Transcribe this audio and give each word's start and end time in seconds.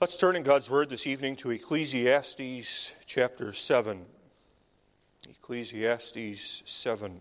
Let's 0.00 0.16
turn 0.16 0.36
in 0.36 0.44
God's 0.44 0.70
Word 0.70 0.90
this 0.90 1.08
evening 1.08 1.34
to 1.38 1.50
Ecclesiastes 1.50 2.92
chapter 3.04 3.52
7. 3.52 4.06
Ecclesiastes 5.28 6.62
7. 6.64 7.20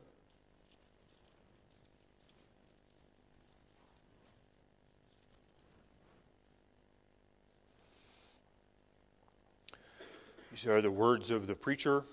These 10.52 10.68
are 10.68 10.80
the 10.80 10.92
words 10.92 11.32
of 11.32 11.48
the 11.48 11.56
preacher, 11.56 12.04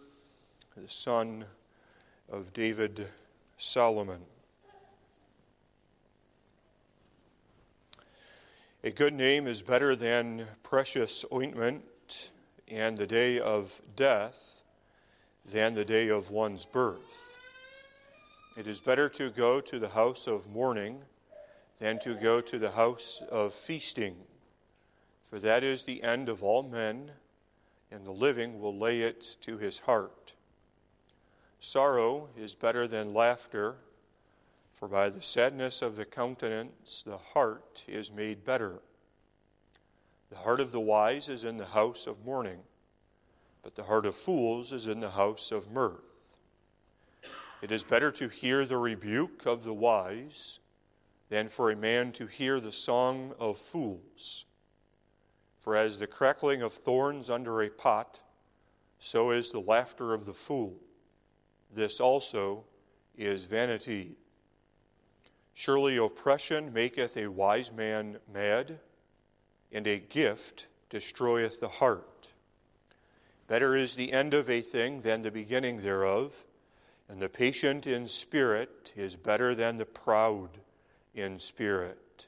the 0.78 0.88
son 0.88 1.44
of 2.32 2.54
David 2.54 3.06
Solomon. 3.58 4.22
A 8.86 8.90
good 8.90 9.14
name 9.14 9.46
is 9.46 9.62
better 9.62 9.96
than 9.96 10.46
precious 10.62 11.24
ointment, 11.32 12.32
and 12.68 12.98
the 12.98 13.06
day 13.06 13.40
of 13.40 13.80
death 13.96 14.62
than 15.42 15.72
the 15.72 15.86
day 15.86 16.08
of 16.08 16.30
one's 16.30 16.66
birth. 16.66 17.34
It 18.58 18.66
is 18.66 18.80
better 18.80 19.08
to 19.08 19.30
go 19.30 19.62
to 19.62 19.78
the 19.78 19.88
house 19.88 20.26
of 20.26 20.50
mourning 20.50 21.00
than 21.78 21.98
to 22.00 22.14
go 22.14 22.42
to 22.42 22.58
the 22.58 22.72
house 22.72 23.22
of 23.30 23.54
feasting, 23.54 24.18
for 25.30 25.38
that 25.38 25.64
is 25.64 25.84
the 25.84 26.02
end 26.02 26.28
of 26.28 26.42
all 26.42 26.62
men, 26.62 27.10
and 27.90 28.04
the 28.04 28.12
living 28.12 28.60
will 28.60 28.76
lay 28.76 29.00
it 29.00 29.38
to 29.40 29.56
his 29.56 29.78
heart. 29.78 30.34
Sorrow 31.58 32.28
is 32.36 32.54
better 32.54 32.86
than 32.86 33.14
laughter 33.14 33.76
for 34.84 34.88
by 34.88 35.08
the 35.08 35.22
sadness 35.22 35.80
of 35.80 35.96
the 35.96 36.04
countenance 36.04 37.02
the 37.06 37.16
heart 37.16 37.82
is 37.88 38.12
made 38.12 38.44
better. 38.44 38.82
The 40.28 40.36
heart 40.36 40.60
of 40.60 40.72
the 40.72 40.80
wise 40.80 41.30
is 41.30 41.44
in 41.44 41.56
the 41.56 41.64
house 41.64 42.06
of 42.06 42.22
mourning, 42.22 42.58
but 43.62 43.76
the 43.76 43.84
heart 43.84 44.04
of 44.04 44.14
fools 44.14 44.74
is 44.74 44.86
in 44.86 45.00
the 45.00 45.08
house 45.08 45.52
of 45.52 45.72
mirth. 45.72 46.26
It 47.62 47.72
is 47.72 47.82
better 47.82 48.10
to 48.10 48.28
hear 48.28 48.66
the 48.66 48.76
rebuke 48.76 49.46
of 49.46 49.64
the 49.64 49.72
wise 49.72 50.58
than 51.30 51.48
for 51.48 51.70
a 51.70 51.76
man 51.76 52.12
to 52.12 52.26
hear 52.26 52.60
the 52.60 52.70
song 52.70 53.32
of 53.40 53.56
fools. 53.56 54.44
For 55.60 55.76
as 55.76 55.96
the 55.96 56.06
crackling 56.06 56.60
of 56.60 56.74
thorns 56.74 57.30
under 57.30 57.62
a 57.62 57.70
pot, 57.70 58.20
so 58.98 59.30
is 59.30 59.50
the 59.50 59.60
laughter 59.60 60.12
of 60.12 60.26
the 60.26 60.34
fool. 60.34 60.76
This 61.72 62.00
also 62.00 62.64
is 63.16 63.44
vanity. 63.44 64.18
Surely 65.54 65.96
oppression 65.96 66.72
maketh 66.72 67.16
a 67.16 67.28
wise 67.28 67.70
man 67.70 68.18
mad, 68.32 68.80
and 69.72 69.86
a 69.86 69.98
gift 69.98 70.66
destroyeth 70.90 71.60
the 71.60 71.68
heart. 71.68 72.32
Better 73.46 73.76
is 73.76 73.94
the 73.94 74.12
end 74.12 74.34
of 74.34 74.50
a 74.50 74.60
thing 74.60 75.02
than 75.02 75.22
the 75.22 75.30
beginning 75.30 75.82
thereof, 75.82 76.44
and 77.08 77.20
the 77.20 77.28
patient 77.28 77.86
in 77.86 78.08
spirit 78.08 78.92
is 78.96 79.14
better 79.14 79.54
than 79.54 79.76
the 79.76 79.86
proud 79.86 80.48
in 81.14 81.38
spirit. 81.38 82.26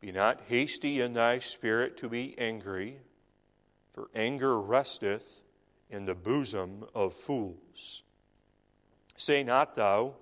Be 0.00 0.12
not 0.12 0.42
hasty 0.48 1.00
in 1.00 1.14
thy 1.14 1.38
spirit 1.38 1.96
to 1.98 2.08
be 2.10 2.38
angry, 2.38 2.98
for 3.94 4.10
anger 4.14 4.60
resteth 4.60 5.42
in 5.88 6.04
the 6.04 6.14
bosom 6.14 6.84
of 6.94 7.14
fools. 7.14 8.02
Say 9.16 9.42
not 9.42 9.76
thou, 9.76 10.16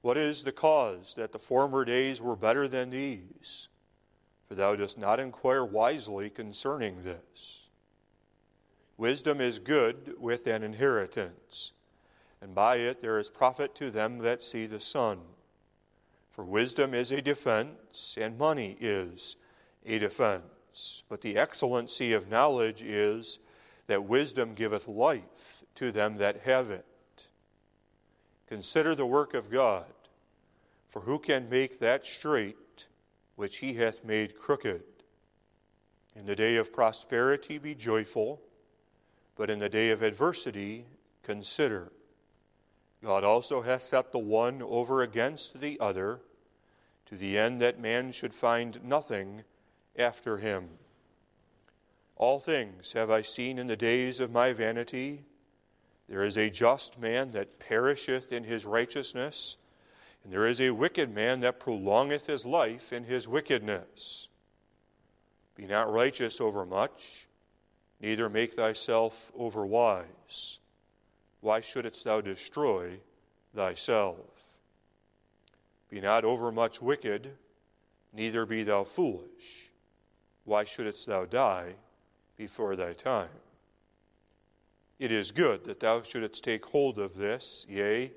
what 0.00 0.16
is 0.16 0.44
the 0.44 0.52
cause 0.52 1.14
that 1.14 1.32
the 1.32 1.38
former 1.38 1.84
days 1.84 2.20
were 2.20 2.36
better 2.36 2.68
than 2.68 2.90
these? 2.90 3.68
For 4.46 4.54
thou 4.54 4.76
dost 4.76 4.98
not 4.98 5.20
inquire 5.20 5.64
wisely 5.64 6.30
concerning 6.30 7.02
this. 7.02 7.68
Wisdom 8.96 9.40
is 9.40 9.58
good 9.58 10.14
with 10.18 10.46
an 10.46 10.62
inheritance, 10.62 11.72
and 12.40 12.54
by 12.54 12.76
it 12.76 13.00
there 13.00 13.18
is 13.18 13.30
profit 13.30 13.74
to 13.76 13.90
them 13.90 14.18
that 14.18 14.42
see 14.42 14.66
the 14.66 14.80
sun. 14.80 15.18
For 16.30 16.44
wisdom 16.44 16.94
is 16.94 17.12
a 17.12 17.20
defense, 17.20 18.16
and 18.20 18.38
money 18.38 18.76
is 18.80 19.36
a 19.84 19.98
defense. 19.98 21.02
But 21.08 21.20
the 21.20 21.36
excellency 21.36 22.12
of 22.12 22.30
knowledge 22.30 22.82
is 22.82 23.40
that 23.88 24.04
wisdom 24.04 24.54
giveth 24.54 24.86
life 24.86 25.64
to 25.74 25.90
them 25.90 26.16
that 26.18 26.42
have 26.42 26.70
it. 26.70 26.84
Consider 28.48 28.94
the 28.94 29.06
work 29.06 29.34
of 29.34 29.50
God, 29.50 29.84
for 30.88 31.00
who 31.00 31.18
can 31.18 31.50
make 31.50 31.78
that 31.80 32.06
straight 32.06 32.86
which 33.36 33.58
he 33.58 33.74
hath 33.74 34.02
made 34.04 34.38
crooked? 34.38 34.82
In 36.16 36.24
the 36.24 36.34
day 36.34 36.56
of 36.56 36.72
prosperity 36.72 37.58
be 37.58 37.74
joyful, 37.74 38.40
but 39.36 39.50
in 39.50 39.58
the 39.58 39.68
day 39.68 39.90
of 39.90 40.02
adversity 40.02 40.86
consider. 41.22 41.92
God 43.04 43.22
also 43.22 43.62
hath 43.62 43.82
set 43.82 44.12
the 44.12 44.18
one 44.18 44.62
over 44.62 45.02
against 45.02 45.60
the 45.60 45.78
other, 45.78 46.22
to 47.06 47.16
the 47.16 47.38
end 47.38 47.60
that 47.60 47.78
man 47.78 48.10
should 48.12 48.34
find 48.34 48.82
nothing 48.82 49.44
after 49.96 50.38
him. 50.38 50.70
All 52.16 52.40
things 52.40 52.92
have 52.94 53.10
I 53.10 53.22
seen 53.22 53.58
in 53.58 53.66
the 53.66 53.76
days 53.76 54.20
of 54.20 54.32
my 54.32 54.52
vanity. 54.52 55.24
There 56.08 56.22
is 56.22 56.38
a 56.38 56.48
just 56.48 56.98
man 56.98 57.32
that 57.32 57.58
perisheth 57.58 58.32
in 58.32 58.44
his 58.44 58.64
righteousness, 58.64 59.56
and 60.24 60.32
there 60.32 60.46
is 60.46 60.60
a 60.60 60.70
wicked 60.70 61.14
man 61.14 61.40
that 61.40 61.60
prolongeth 61.60 62.26
his 62.26 62.46
life 62.46 62.92
in 62.92 63.04
his 63.04 63.28
wickedness. 63.28 64.28
Be 65.54 65.66
not 65.66 65.92
righteous 65.92 66.40
over 66.40 66.64
much, 66.64 67.26
neither 68.00 68.28
make 68.28 68.54
thyself 68.54 69.30
over 69.36 69.66
wise. 69.66 70.60
Why 71.40 71.60
shouldest 71.60 72.04
thou 72.04 72.20
destroy 72.20 73.00
thyself? 73.54 74.16
Be 75.90 76.00
not 76.00 76.24
overmuch 76.24 76.80
wicked, 76.80 77.30
neither 78.12 78.46
be 78.46 78.62
thou 78.62 78.84
foolish. 78.84 79.70
Why 80.44 80.64
shouldest 80.64 81.06
thou 81.06 81.26
die 81.26 81.74
before 82.36 82.76
thy 82.76 82.94
time? 82.94 83.28
It 84.98 85.12
is 85.12 85.30
good 85.30 85.64
that 85.64 85.80
thou 85.80 86.02
shouldest 86.02 86.42
take 86.42 86.66
hold 86.66 86.98
of 86.98 87.16
this, 87.16 87.64
yea, 87.68 88.12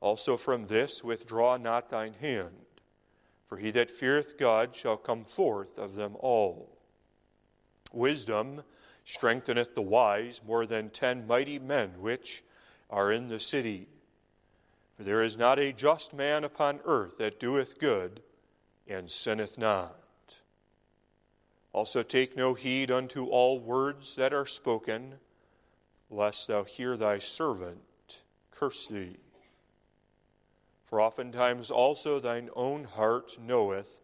also 0.00 0.36
from 0.36 0.66
this 0.66 1.02
withdraw 1.02 1.56
not 1.56 1.88
thine 1.88 2.14
hand. 2.14 2.54
For 3.46 3.56
he 3.56 3.70
that 3.70 3.90
feareth 3.90 4.36
God 4.36 4.76
shall 4.76 4.98
come 4.98 5.24
forth 5.24 5.78
of 5.78 5.94
them 5.94 6.16
all. 6.20 6.76
Wisdom 7.92 8.62
strengtheneth 9.04 9.74
the 9.74 9.82
wise 9.82 10.42
more 10.46 10.66
than 10.66 10.90
ten 10.90 11.26
mighty 11.26 11.58
men 11.58 11.94
which 11.98 12.44
are 12.90 13.10
in 13.10 13.28
the 13.28 13.40
city. 13.40 13.88
For 14.96 15.04
there 15.04 15.22
is 15.22 15.38
not 15.38 15.58
a 15.58 15.72
just 15.72 16.12
man 16.12 16.44
upon 16.44 16.80
earth 16.84 17.16
that 17.18 17.40
doeth 17.40 17.78
good 17.78 18.20
and 18.86 19.10
sinneth 19.10 19.56
not. 19.56 19.96
Also 21.72 22.02
take 22.02 22.36
no 22.36 22.52
heed 22.52 22.90
unto 22.90 23.26
all 23.26 23.58
words 23.58 24.14
that 24.16 24.34
are 24.34 24.46
spoken 24.46 25.14
lest 26.10 26.48
thou 26.48 26.64
hear 26.64 26.96
thy 26.96 27.18
servant 27.18 28.22
curse 28.50 28.86
thee. 28.86 29.16
For 30.84 31.00
oftentimes 31.00 31.70
also 31.70 32.18
thine 32.18 32.48
own 32.56 32.84
heart 32.84 33.36
knoweth 33.38 34.00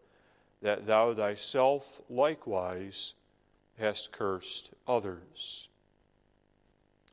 that 0.61 0.87
thou 0.87 1.15
thyself 1.15 2.01
likewise 2.09 3.15
hast 3.79 4.13
cursed 4.13 4.73
others. 4.87 5.69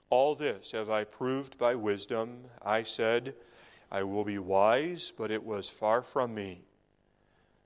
All 0.09 0.35
this 0.35 0.73
have 0.73 0.89
I 0.89 1.05
proved 1.05 1.57
by 1.57 1.75
wisdom. 1.75 2.43
I 2.61 2.83
said, 2.83 3.33
I 3.89 4.03
will 4.03 4.25
be 4.25 4.37
wise, 4.37 5.13
but 5.17 5.31
it 5.31 5.43
was 5.43 5.69
far 5.69 6.01
from 6.01 6.35
me. 6.35 6.63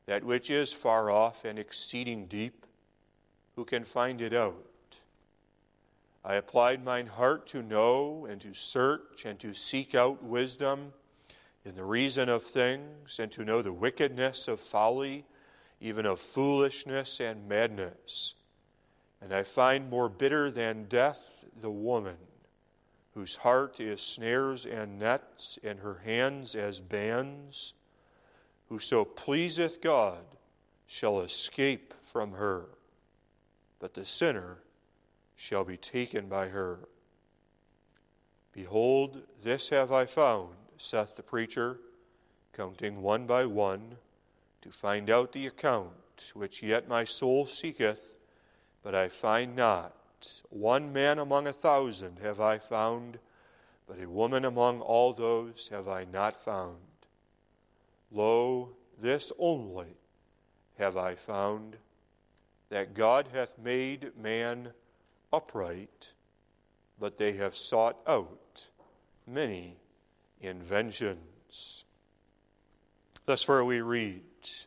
That 0.06 0.24
which 0.24 0.52
is 0.52 0.72
far 0.72 1.10
off 1.10 1.44
and 1.44 1.58
exceeding 1.58 2.28
deep, 2.28 2.66
who 3.56 3.66
can 3.66 3.84
find 3.84 4.22
it 4.22 4.34
out? 4.34 4.64
I 6.28 6.36
applied 6.36 6.84
mine 6.84 7.06
heart 7.06 7.46
to 7.50 7.62
know 7.62 8.26
and 8.26 8.42
to 8.42 8.54
search 8.56 9.26
and 9.26 9.40
to 9.42 9.54
seek 9.54 9.94
out 9.94 10.24
wisdom 10.24 10.92
in 11.64 11.76
the 11.76 11.84
reason 11.84 12.30
of 12.30 12.44
things 12.44 13.20
and 13.20 13.32
to 13.34 13.46
know 13.46 13.62
the 13.62 13.72
wickedness 13.72 14.48
of 14.48 14.60
folly, 14.60 15.24
even 15.80 16.08
of 16.08 16.20
foolishness 16.20 17.20
and 17.20 17.48
madness. 17.48 18.34
And 19.22 19.32
I 19.36 19.44
find 19.44 19.88
more 19.88 20.10
bitter 20.10 20.50
than 20.50 20.86
death 20.86 21.46
the 21.62 21.70
woman 21.70 22.18
whose 23.14 23.36
heart 23.36 23.80
is 23.80 24.02
snares 24.02 24.66
and 24.66 24.98
nets 24.98 25.60
and 25.64 25.80
her 25.80 26.02
hands 26.06 26.56
as 26.56 26.80
bands. 26.80 27.76
Whoso 28.70 29.06
pleaseth 29.06 29.80
God 29.80 30.26
shall 30.88 31.22
escape 31.22 31.94
from 32.02 32.32
her, 32.32 32.66
but 33.80 33.94
the 33.94 34.06
sinner 34.06 34.58
shall 35.36 35.64
be 35.64 35.78
taken 35.78 36.28
by 36.28 36.48
her. 36.48 36.80
Behold, 38.54 39.22
this 39.44 39.70
have 39.70 39.92
I 39.92 40.06
found, 40.06 40.56
saith 40.78 41.16
the 41.16 41.24
preacher, 41.24 41.80
counting 42.54 43.02
one 43.02 43.26
by 43.26 43.46
one, 43.46 43.98
to 44.62 44.72
find 44.72 45.10
out 45.10 45.34
the 45.34 45.48
account 45.48 46.32
which 46.34 46.64
yet 46.64 46.88
my 46.88 47.04
soul 47.04 47.46
seeketh, 47.46 48.18
but 48.82 48.96
I 48.96 49.10
find 49.10 49.56
not. 49.56 49.94
One 50.50 50.94
man 50.94 51.20
among 51.20 51.48
a 51.48 51.54
thousand 51.54 52.20
have 52.20 52.40
I 52.40 52.58
found, 52.58 53.20
but 53.88 54.02
a 54.02 54.10
woman 54.10 54.46
among 54.46 54.82
all 54.82 55.14
those 55.14 55.68
have 55.68 55.88
I 55.88 56.06
not 56.06 56.42
found. 56.42 56.78
Lo, 58.10 58.70
this 59.00 59.32
only 59.38 59.98
have 60.78 60.96
I 60.96 61.16
found, 61.16 61.78
that 62.70 62.94
God 62.94 63.28
hath 63.34 63.58
made 63.60 64.18
man 64.18 64.72
upright, 65.36 66.14
but 66.98 67.18
they 67.18 67.34
have 67.34 67.58
sought 67.58 67.98
out 68.08 68.70
many 69.28 69.76
inventions. 70.40 71.84
Thus 73.26 73.44
far 73.44 73.66
we 73.66 73.82
read 73.82 74.22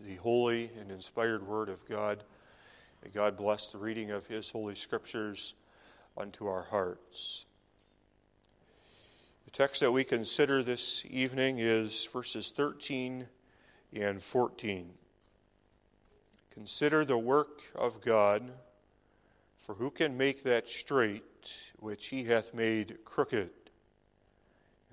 the 0.07 0.17
holy 0.17 0.71
and 0.79 0.91
inspired 0.91 1.47
word 1.47 1.71
of 1.71 1.89
God. 1.89 2.23
May 3.03 3.11
God 3.11 3.37
bless 3.37 3.69
the 3.69 3.79
reading 3.79 4.11
of 4.11 4.27
his 4.27 4.51
holy 4.51 4.75
scriptures 4.75 5.55
unto 6.19 6.47
our 6.47 6.65
hearts. 6.65 7.47
The 9.47 9.51
text 9.53 9.81
that 9.81 9.93
we 9.93 10.05
consider 10.05 10.63
this 10.63 11.03
evening 11.09 11.61
is 11.61 12.07
verses 12.13 12.51
13 12.51 13.27
and 13.95 14.23
14. 14.23 14.91
Consider 16.51 17.07
the 17.07 17.17
work 17.17 17.63
of 17.75 18.03
God, 18.03 18.51
for 19.69 19.75
who 19.75 19.91
can 19.91 20.17
make 20.17 20.45
that 20.45 20.67
straight 20.67 21.53
which 21.79 22.07
he 22.07 22.25
hath 22.25 22.55
made 22.55 22.97
crooked? 23.05 23.51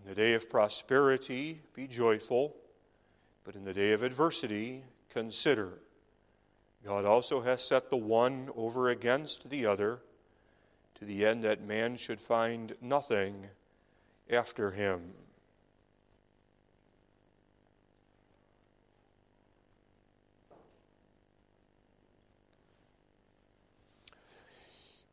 In 0.03 0.09
the 0.09 0.13
day 0.13 0.33
of 0.33 0.49
prosperity, 0.49 1.61
be 1.73 1.87
joyful, 1.87 2.53
but 3.45 3.55
in 3.55 3.63
the 3.63 3.73
day 3.73 3.93
of 3.93 4.03
adversity, 4.03 4.83
consider. 5.09 5.79
God 6.83 7.05
also 7.05 7.39
hath 7.39 7.61
set 7.61 7.89
the 7.89 7.95
one 7.95 8.49
over 8.53 8.89
against 8.89 9.49
the 9.49 9.65
other, 9.65 9.99
to 10.95 11.05
the 11.05 11.25
end 11.25 11.45
that 11.45 11.63
man 11.63 11.95
should 11.95 12.19
find 12.19 12.75
nothing 12.81 13.45
after 14.29 14.71
him. 14.71 15.13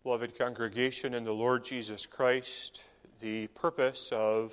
Beloved 0.05 0.37
congregation 0.37 1.15
in 1.15 1.23
the 1.23 1.33
Lord 1.33 1.63
Jesus 1.63 2.07
Christ, 2.07 2.83
the 3.21 3.47
purpose 3.47 4.11
of 4.11 4.53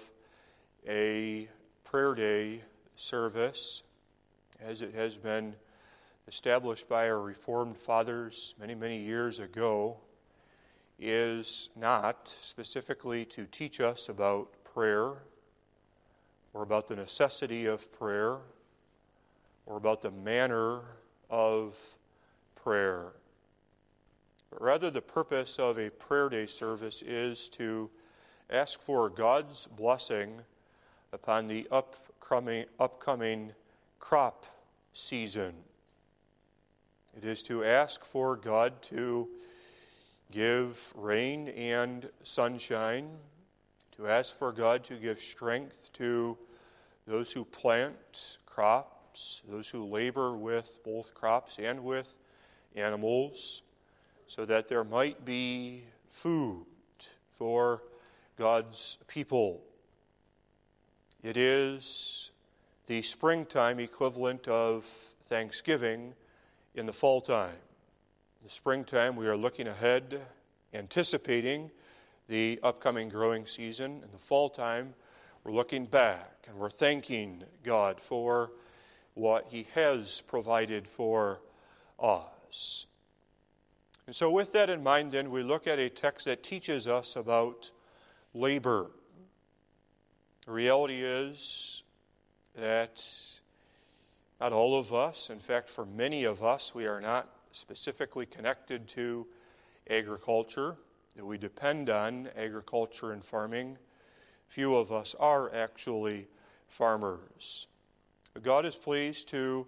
a 0.88 1.50
prayer 1.84 2.14
day 2.14 2.62
service, 2.96 3.82
as 4.62 4.84
it 4.84 4.94
has 4.94 5.18
been 5.18 5.56
established 6.28 6.88
by 6.88 7.10
our 7.10 7.20
Reformed 7.20 7.78
fathers 7.78 8.54
many, 8.60 8.76
many 8.76 9.00
years 9.00 9.40
ago, 9.40 9.98
is 11.00 11.72
not 11.76 12.32
specifically 12.44 13.26
to 13.26 13.48
teach 13.48 13.82
us 13.82 14.08
about 14.08 14.50
prayer 14.64 15.14
or 16.54 16.62
about 16.62 16.88
the 16.88 16.96
necessity 16.96 17.66
of 17.66 17.92
prayer 17.92 18.38
or 19.66 19.78
about 19.78 20.02
the 20.02 20.12
manner 20.12 20.82
of 21.28 21.76
prayer. 22.54 23.14
But 24.50 24.62
rather, 24.62 24.90
the 24.90 25.02
purpose 25.02 25.60
of 25.60 25.78
a 25.78 25.90
prayer 25.90 26.30
day 26.30 26.46
service 26.46 27.02
is 27.02 27.50
to 27.50 27.90
ask 28.50 28.82
for 28.82 29.10
God's 29.10 29.68
blessing 29.68 30.42
upon 31.14 31.48
the 31.48 31.68
upcoming, 31.72 32.66
upcoming 32.80 33.54
crop 34.00 34.46
season. 34.94 35.54
It 37.16 37.26
is 37.26 37.44
to 37.44 37.64
ask 37.64 38.04
for 38.04 38.36
God 38.36 38.82
to 38.84 39.28
give 40.32 40.94
rain 40.96 41.50
and 41.50 42.10
sunshine, 42.24 43.10
to 43.98 44.08
ask 44.08 44.36
for 44.36 44.52
God 44.52 44.84
to 44.86 44.96
give 44.96 45.20
strength 45.20 45.92
to 45.94 46.38
those 47.08 47.32
who 47.32 47.44
plant 47.44 48.38
crops, 48.46 49.42
those 49.50 49.70
who 49.70 49.86
labor 49.86 50.38
with 50.38 50.80
both 50.84 51.14
crops 51.14 51.60
and 51.60 51.84
with 51.84 52.16
animals, 52.76 53.64
so 54.30 54.46
that 54.46 54.70
there 54.70 54.86
might 54.86 55.26
be 55.26 55.84
food 56.12 56.66
for 57.38 57.84
God's 58.38 58.98
people. 59.08 59.62
It 61.22 61.36
is 61.36 62.32
the 62.88 63.02
springtime 63.02 63.82
equivalent 63.82 64.48
of 64.48 64.86
Thanksgiving 65.28 66.14
in 66.74 66.86
the 66.86 66.94
fall 66.94 67.20
time 67.20 67.58
the 68.44 68.50
springtime, 68.50 69.16
we 69.16 69.28
are 69.28 69.36
looking 69.36 69.68
ahead, 69.68 70.22
anticipating 70.74 71.70
the 72.30 72.60
upcoming 72.64 73.10
growing 73.10 73.46
season. 73.46 74.02
In 74.04 74.12
the 74.12 74.18
fall 74.18 74.50
time, 74.50 74.94
we're 75.44 75.52
looking 75.52 75.86
back 75.86 76.48
and 76.48 76.58
we're 76.58 76.70
thanking 76.70 77.44
God 77.64 78.00
for 78.00 78.52
what 79.14 79.48
He 79.50 79.68
has 79.76 80.22
provided 80.22 80.88
for 80.88 81.42
us. 82.00 82.88
And 84.10 84.16
so, 84.16 84.32
with 84.32 84.54
that 84.54 84.72
in 84.72 84.82
mind, 84.82 85.12
then, 85.12 85.30
we 85.30 85.44
look 85.44 85.68
at 85.68 85.78
a 85.78 85.88
text 85.88 86.26
that 86.26 86.42
teaches 86.42 86.88
us 86.88 87.16
about 87.16 87.70
labor. 88.34 88.90
The 90.48 90.52
reality 90.52 91.04
is 91.04 91.84
that 92.56 93.06
not 94.42 94.52
all 94.52 94.80
of 94.80 94.92
us, 94.92 95.30
in 95.30 95.38
fact, 95.38 95.70
for 95.70 95.86
many 95.86 96.24
of 96.24 96.44
us, 96.44 96.74
we 96.74 96.88
are 96.88 97.00
not 97.00 97.30
specifically 97.52 98.26
connected 98.26 98.88
to 98.88 99.28
agriculture, 99.88 100.78
that 101.16 101.24
we 101.24 101.38
depend 101.38 101.92
on 101.92 102.30
agriculture 102.36 103.12
and 103.12 103.24
farming. 103.24 103.78
Few 104.48 104.76
of 104.76 104.92
us 104.92 105.16
are 105.20 105.54
actually 105.54 106.28
farmers. 106.68 107.68
God 108.42 108.66
is 108.66 108.76
pleased 108.76 109.28
to 109.28 109.68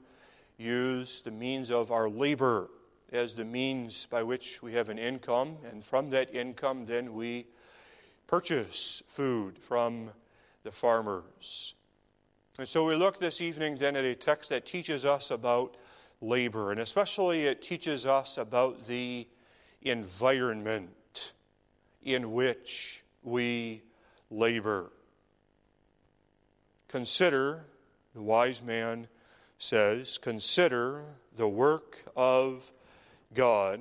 use 0.58 1.22
the 1.22 1.30
means 1.30 1.70
of 1.70 1.92
our 1.92 2.10
labor 2.10 2.72
as 3.12 3.34
the 3.34 3.46
means 3.46 4.06
by 4.06 4.24
which 4.24 4.64
we 4.64 4.74
have 4.74 4.90
an 4.90 4.98
income, 4.98 5.58
and 5.70 5.84
from 5.84 6.10
that 6.12 6.34
income, 6.34 6.86
then 6.86 7.14
we 7.14 7.46
purchase 8.28 9.04
food 9.08 9.58
from 9.58 10.10
the 10.64 10.72
farmers. 10.72 11.76
And 12.58 12.68
so 12.68 12.86
we 12.86 12.96
look 12.96 13.20
this 13.20 13.42
evening 13.42 13.78
then 13.78 13.96
at 13.96 14.06
a 14.06 14.16
text 14.16 14.50
that 14.50 14.66
teaches 14.66 15.04
us 15.04 15.32
about 15.32 15.76
labor. 16.22 16.72
And 16.72 16.80
especially, 16.80 17.46
it 17.46 17.62
teaches 17.62 18.06
us 18.06 18.38
about 18.38 18.88
the 18.88 19.28
environment 19.82 21.34
in 22.04 22.32
which 22.32 23.04
we 23.24 23.82
labor. 24.30 24.92
Consider, 26.88 27.66
the 28.14 28.22
wise 28.22 28.62
man 28.62 29.08
says, 29.58 30.18
consider 30.18 31.04
the 31.36 31.48
work 31.48 32.04
of 32.16 32.72
God, 33.34 33.80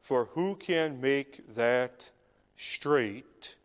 for 0.00 0.26
who 0.26 0.56
can 0.56 1.00
make 1.00 1.54
that 1.54 2.10
straight 2.56 3.56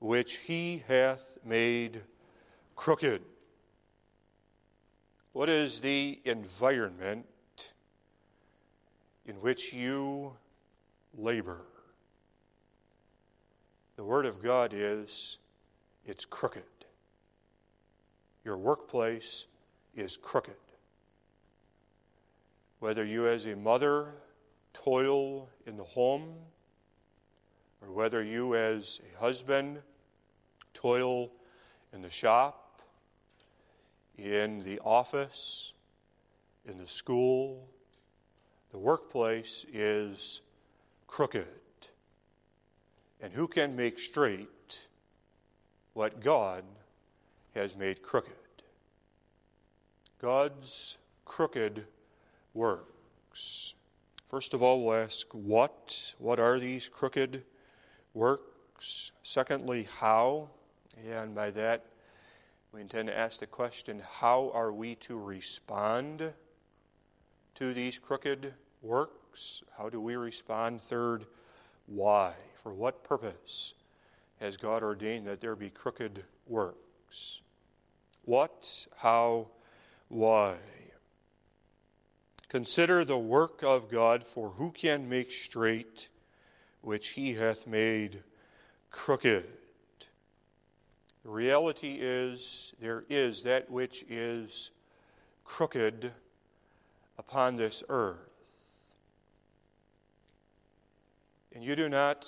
which 0.00 0.36
he 0.38 0.82
hath 0.88 1.38
made 1.44 2.02
crooked? 2.76 3.22
What 5.32 5.48
is 5.48 5.80
the 5.80 6.20
environment 6.24 7.26
in 9.26 9.36
which 9.36 9.72
you 9.72 10.32
labor? 11.16 11.60
The 13.96 14.04
Word 14.04 14.26
of 14.26 14.42
God 14.42 14.72
is 14.74 15.38
it's 16.06 16.24
crooked. 16.24 16.62
Your 18.44 18.56
workplace 18.56 19.46
is 19.94 20.16
crooked. 20.16 20.56
Whether 22.80 23.04
you, 23.04 23.28
as 23.28 23.44
a 23.46 23.54
mother, 23.54 24.14
toil 24.72 25.48
in 25.66 25.76
the 25.76 25.84
home, 25.84 26.34
or 27.82 27.92
whether 27.92 28.22
you, 28.22 28.56
as 28.56 29.00
a 29.14 29.20
husband, 29.20 29.80
toil 30.72 31.30
in 31.92 32.00
the 32.00 32.10
shop, 32.10 32.80
in 34.16 34.64
the 34.64 34.80
office, 34.80 35.74
in 36.66 36.78
the 36.78 36.86
school, 36.86 37.68
the 38.72 38.78
workplace 38.78 39.66
is 39.72 40.40
crooked. 41.06 41.46
And 43.20 43.32
who 43.32 43.46
can 43.46 43.76
make 43.76 43.98
straight 43.98 44.88
what 45.92 46.20
God 46.20 46.64
has 47.54 47.76
made 47.76 48.02
crooked? 48.02 48.32
God's 50.20 50.96
crooked 51.24 51.84
works. 52.54 53.74
First 54.28 54.54
of 54.54 54.62
all, 54.62 54.84
we'll 54.84 54.94
ask 54.94 55.26
what? 55.32 56.14
What 56.18 56.38
are 56.38 56.58
these 56.58 56.88
crooked 56.88 57.42
works? 58.14 59.12
Secondly, 59.22 59.88
how? 59.98 60.50
And 61.08 61.34
by 61.34 61.50
that, 61.52 61.86
we 62.72 62.80
intend 62.80 63.08
to 63.08 63.18
ask 63.18 63.40
the 63.40 63.46
question 63.46 64.00
how 64.08 64.50
are 64.54 64.72
we 64.72 64.94
to 64.96 65.18
respond 65.18 66.32
to 67.56 67.74
these 67.74 67.98
crooked 67.98 68.54
works? 68.82 69.62
How 69.76 69.88
do 69.88 70.00
we 70.00 70.16
respond? 70.16 70.80
Third, 70.80 71.26
why? 71.86 72.34
For 72.62 72.72
what 72.72 73.02
purpose 73.02 73.74
has 74.38 74.56
God 74.56 74.82
ordained 74.82 75.26
that 75.26 75.40
there 75.40 75.56
be 75.56 75.70
crooked 75.70 76.22
works? 76.46 77.42
What, 78.24 78.86
how, 78.96 79.48
why? 80.08 80.56
Consider 82.50 83.04
the 83.04 83.16
work 83.16 83.62
of 83.62 83.88
God, 83.88 84.24
for 84.26 84.48
who 84.50 84.72
can 84.72 85.08
make 85.08 85.30
straight 85.30 86.08
which 86.82 87.10
he 87.10 87.34
hath 87.34 87.64
made 87.64 88.24
crooked? 88.90 89.44
The 91.22 91.30
reality 91.30 91.98
is, 92.00 92.74
there 92.80 93.04
is 93.08 93.42
that 93.42 93.70
which 93.70 94.04
is 94.08 94.72
crooked 95.44 96.10
upon 97.16 97.54
this 97.54 97.84
earth. 97.88 98.18
And 101.54 101.62
you 101.62 101.76
do 101.76 101.88
not 101.88 102.26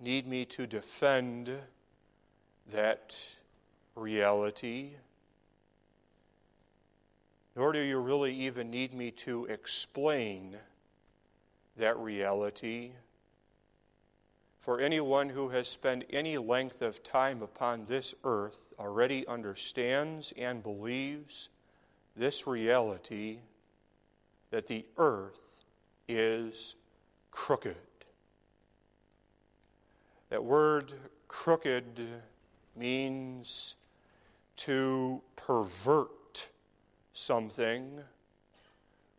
need 0.00 0.26
me 0.26 0.44
to 0.46 0.66
defend 0.66 1.56
that 2.72 3.16
reality, 3.94 4.94
nor 7.56 7.72
do 7.72 7.80
you 7.80 7.98
really 7.98 8.34
even 8.34 8.70
need 8.70 8.92
me 8.92 9.10
to 9.10 9.46
explain 9.46 10.54
that 11.78 11.98
reality. 11.98 12.90
For 14.60 14.78
anyone 14.78 15.30
who 15.30 15.48
has 15.48 15.66
spent 15.66 16.04
any 16.10 16.36
length 16.36 16.82
of 16.82 17.02
time 17.02 17.40
upon 17.40 17.86
this 17.86 18.14
earth 18.24 18.74
already 18.78 19.26
understands 19.26 20.34
and 20.36 20.62
believes 20.62 21.48
this 22.14 22.46
reality 22.46 23.38
that 24.50 24.66
the 24.66 24.84
earth 24.98 25.64
is 26.08 26.74
crooked. 27.30 27.76
That 30.28 30.44
word 30.44 30.92
crooked 31.26 32.00
means 32.76 33.76
to 34.56 35.22
pervert 35.36 36.10
something 37.16 38.00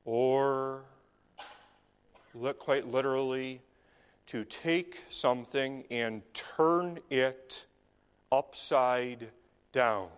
or 0.06 0.84
look 2.36 2.60
quite 2.60 2.88
literally 2.88 3.60
to 4.28 4.44
take 4.44 5.04
something 5.10 5.84
and 5.90 6.22
turn 6.34 7.00
it 7.10 7.66
upside 8.32 9.30
down. 9.72 10.10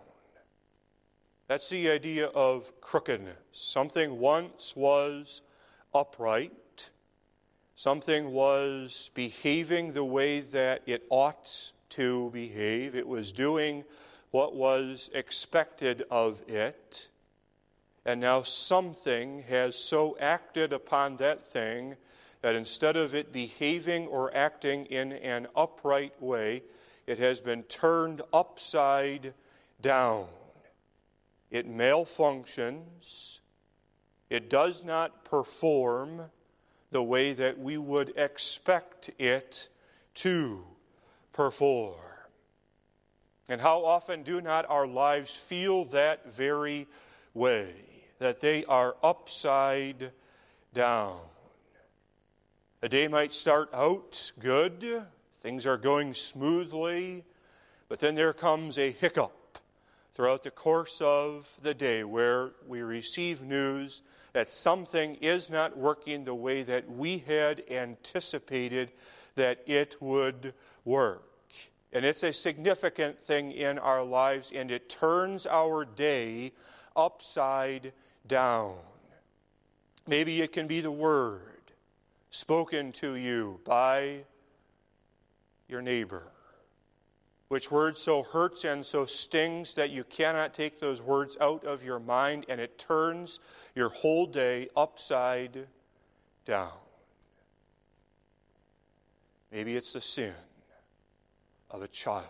That's 1.46 1.70
the 1.70 1.90
idea 1.90 2.26
of 2.26 2.80
crookedness. 2.80 3.36
Something 3.52 4.18
once 4.18 4.76
was 4.76 5.40
upright, 5.94 6.90
something 7.76 8.32
was 8.32 9.10
behaving 9.14 9.92
the 9.92 10.04
way 10.04 10.40
that 10.40 10.82
it 10.86 11.04
ought 11.08 11.72
to 11.90 12.30
behave, 12.30 12.94
it 12.94 13.08
was 13.08 13.32
doing 13.32 13.84
what 14.30 14.54
was 14.54 15.10
expected 15.14 16.04
of 16.10 16.40
it. 16.48 17.09
And 18.04 18.20
now 18.20 18.42
something 18.42 19.42
has 19.48 19.76
so 19.76 20.16
acted 20.18 20.72
upon 20.72 21.16
that 21.18 21.44
thing 21.44 21.96
that 22.42 22.54
instead 22.54 22.96
of 22.96 23.14
it 23.14 23.32
behaving 23.32 24.06
or 24.06 24.34
acting 24.34 24.86
in 24.86 25.12
an 25.12 25.46
upright 25.54 26.20
way, 26.20 26.62
it 27.06 27.18
has 27.18 27.40
been 27.40 27.62
turned 27.64 28.22
upside 28.32 29.34
down. 29.82 30.26
It 31.50 31.68
malfunctions. 31.68 33.40
It 34.30 34.48
does 34.48 34.84
not 34.84 35.24
perform 35.24 36.30
the 36.90 37.02
way 37.02 37.32
that 37.32 37.58
we 37.58 37.76
would 37.76 38.16
expect 38.16 39.10
it 39.18 39.68
to 40.14 40.64
perform. 41.32 41.96
And 43.48 43.60
how 43.60 43.84
often 43.84 44.22
do 44.22 44.40
not 44.40 44.64
our 44.68 44.86
lives 44.86 45.34
feel 45.34 45.84
that 45.86 46.32
very 46.32 46.86
way, 47.34 47.74
that 48.20 48.40
they 48.40 48.64
are 48.66 48.94
upside 49.02 50.12
down? 50.72 51.18
A 52.82 52.88
day 52.88 53.08
might 53.08 53.34
start 53.34 53.68
out 53.74 54.30
good, 54.38 55.02
things 55.38 55.66
are 55.66 55.76
going 55.76 56.14
smoothly, 56.14 57.24
but 57.88 57.98
then 57.98 58.14
there 58.14 58.32
comes 58.32 58.78
a 58.78 58.92
hiccup 58.92 59.58
throughout 60.14 60.42
the 60.42 60.50
course 60.50 61.00
of 61.00 61.50
the 61.62 61.74
day 61.74 62.04
where 62.04 62.50
we 62.68 62.82
receive 62.82 63.42
news 63.42 64.02
that 64.32 64.48
something 64.48 65.16
is 65.16 65.50
not 65.50 65.76
working 65.76 66.24
the 66.24 66.34
way 66.34 66.62
that 66.62 66.88
we 66.90 67.18
had 67.18 67.64
anticipated 67.70 68.92
that 69.34 69.62
it 69.66 69.96
would 70.00 70.54
work. 70.84 71.24
And 71.92 72.04
it's 72.04 72.22
a 72.22 72.32
significant 72.32 73.18
thing 73.18 73.52
in 73.52 73.78
our 73.78 74.04
lives, 74.04 74.52
and 74.54 74.70
it 74.70 74.88
turns 74.88 75.46
our 75.46 75.84
day 75.84 76.52
upside 76.94 77.92
down. 78.26 78.76
Maybe 80.06 80.40
it 80.40 80.52
can 80.52 80.66
be 80.66 80.80
the 80.80 80.90
Word 80.90 81.50
spoken 82.30 82.92
to 82.92 83.14
you 83.14 83.60
by 83.64 84.20
your 85.68 85.82
neighbor. 85.82 86.24
Which 87.48 87.70
word 87.70 87.96
so 87.96 88.22
hurts 88.22 88.64
and 88.64 88.86
so 88.86 89.06
stings 89.06 89.74
that 89.74 89.90
you 89.90 90.04
cannot 90.04 90.54
take 90.54 90.78
those 90.78 91.02
words 91.02 91.36
out 91.40 91.64
of 91.64 91.82
your 91.82 91.98
mind 91.98 92.46
and 92.48 92.60
it 92.60 92.78
turns 92.78 93.40
your 93.74 93.88
whole 93.88 94.26
day 94.26 94.68
upside 94.76 95.66
down. 96.44 96.70
Maybe 99.50 99.76
it's 99.76 99.92
the 99.92 100.00
sin 100.00 100.34
of 101.72 101.82
a 101.82 101.88
child. 101.88 102.24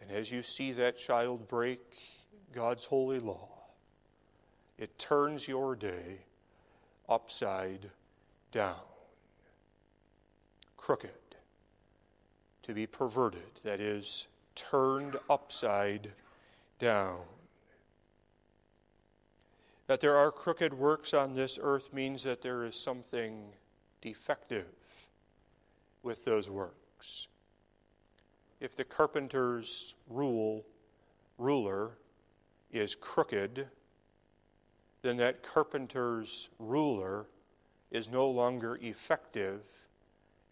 And 0.00 0.12
as 0.12 0.30
you 0.30 0.44
see 0.44 0.70
that 0.72 0.96
child 0.96 1.48
break 1.48 1.80
God's 2.52 2.84
holy 2.84 3.20
law, 3.20 3.48
it 4.78 4.98
turns 4.98 5.46
your 5.46 5.76
day 5.76 6.24
upside 7.08 7.90
down. 8.52 8.76
Crooked. 10.76 11.10
To 12.64 12.74
be 12.74 12.86
perverted, 12.86 13.60
that 13.64 13.80
is, 13.80 14.26
turned 14.54 15.16
upside 15.28 16.12
down. 16.78 17.20
That 19.86 20.00
there 20.00 20.16
are 20.16 20.30
crooked 20.30 20.72
works 20.72 21.14
on 21.14 21.34
this 21.34 21.58
earth 21.60 21.92
means 21.92 22.22
that 22.22 22.42
there 22.42 22.64
is 22.64 22.76
something 22.76 23.44
defective 24.00 24.66
with 26.02 26.24
those 26.24 26.48
works. 26.48 27.28
If 28.60 28.76
the 28.76 28.84
carpenter's 28.84 29.94
rule 30.08 30.64
ruler 31.38 31.92
is 32.72 32.94
crooked, 32.94 33.68
then 35.02 35.16
that 35.16 35.42
carpenter's 35.42 36.48
ruler 36.58 37.26
is 37.90 38.08
no 38.08 38.28
longer 38.28 38.78
effective 38.80 39.62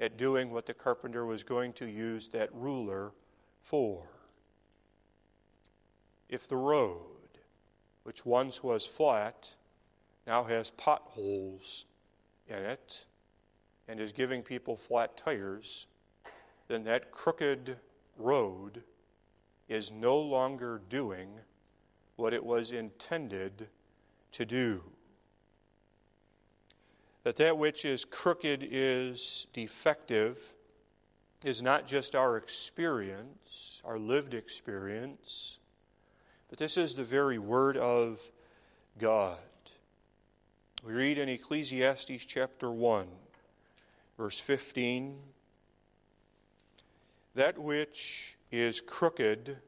at 0.00 0.16
doing 0.16 0.50
what 0.50 0.66
the 0.66 0.74
carpenter 0.74 1.26
was 1.26 1.42
going 1.42 1.72
to 1.74 1.86
use 1.86 2.28
that 2.28 2.52
ruler 2.54 3.12
for. 3.62 4.06
If 6.28 6.48
the 6.48 6.56
road, 6.56 6.98
which 8.04 8.24
once 8.24 8.62
was 8.62 8.86
flat, 8.86 9.54
now 10.26 10.44
has 10.44 10.70
potholes 10.70 11.86
in 12.48 12.58
it 12.58 13.04
and 13.88 14.00
is 14.00 14.12
giving 14.12 14.42
people 14.42 14.76
flat 14.76 15.16
tires, 15.16 15.86
then 16.68 16.84
that 16.84 17.10
crooked 17.10 17.76
road 18.16 18.82
is 19.68 19.90
no 19.90 20.18
longer 20.18 20.80
doing 20.90 21.30
what 22.18 22.34
it 22.34 22.44
was 22.44 22.72
intended 22.72 23.68
to 24.32 24.44
do. 24.44 24.82
That 27.22 27.36
that 27.36 27.56
which 27.56 27.84
is 27.84 28.04
crooked 28.04 28.66
is 28.68 29.46
defective 29.52 30.52
is 31.44 31.62
not 31.62 31.86
just 31.86 32.16
our 32.16 32.36
experience, 32.36 33.80
our 33.84 33.98
lived 33.98 34.34
experience, 34.34 35.58
but 36.50 36.58
this 36.58 36.76
is 36.76 36.94
the 36.94 37.04
very 37.04 37.38
word 37.38 37.76
of 37.76 38.20
God. 38.98 39.38
We 40.84 40.94
read 40.94 41.18
in 41.18 41.28
Ecclesiastes 41.28 42.24
chapter 42.24 42.70
1, 42.70 43.06
verse 44.16 44.40
15 44.40 45.18
that 47.34 47.56
which 47.56 48.36
is 48.50 48.80
crooked 48.80 49.58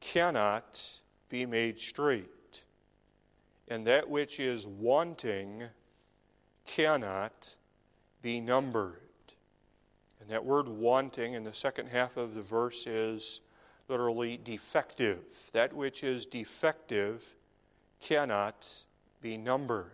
cannot 0.00 0.84
be 1.32 1.46
made 1.46 1.80
straight 1.80 2.28
and 3.72 3.86
that 3.86 4.06
which 4.06 4.38
is 4.38 4.66
wanting 4.66 5.64
cannot 6.66 7.56
be 8.20 8.38
numbered. 8.38 8.98
And 10.20 10.28
that 10.28 10.44
word 10.44 10.68
wanting 10.68 11.32
in 11.32 11.42
the 11.42 11.54
second 11.54 11.88
half 11.88 12.18
of 12.18 12.34
the 12.34 12.42
verse 12.42 12.86
is 12.86 13.40
literally 13.88 14.38
defective. 14.44 15.24
That 15.54 15.72
which 15.72 16.04
is 16.04 16.26
defective 16.26 17.34
cannot 17.98 18.68
be 19.22 19.38
numbered. 19.38 19.90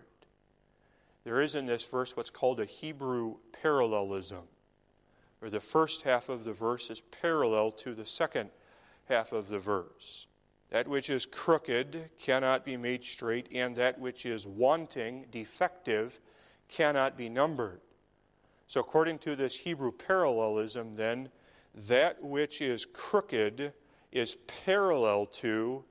there 1.23 1.41
is 1.41 1.55
in 1.55 1.67
this 1.67 1.85
verse 1.85 2.17
what's 2.17 2.31
called 2.31 2.59
a 2.59 2.65
Hebrew 2.65 3.37
parallelism, 3.63 4.43
where 5.39 5.53
the 5.53 5.61
first 5.61 6.03
half 6.03 6.29
of 6.29 6.43
the 6.43 6.53
verse 6.53 6.91
is 6.91 7.01
parallel 7.01 7.71
to 7.73 7.95
the 7.95 8.07
second 8.07 8.51
half 9.09 9.31
of 9.31 9.49
the 9.49 9.61
verse. 9.61 10.27
That 10.71 10.87
which 10.87 11.09
is 11.09 11.25
crooked 11.25 12.11
cannot 12.19 12.65
be 12.65 12.77
made 12.77 13.05
straight, 13.05 13.49
and 13.53 13.75
that 13.77 13.99
which 13.99 14.27
is 14.27 14.47
wanting, 14.47 15.27
defective, 15.31 16.21
cannot 16.69 17.17
be 17.17 17.29
numbered. 17.29 17.81
So, 18.67 18.81
according 18.81 19.19
to 19.21 19.35
this 19.35 19.59
Hebrew 19.59 19.93
parallelism, 19.93 20.95
then, 20.97 21.31
that 21.87 22.23
which 22.23 22.61
is 22.61 22.85
crooked 22.85 23.73
is 24.13 24.37
parallel 24.65 25.27
to 25.27 25.85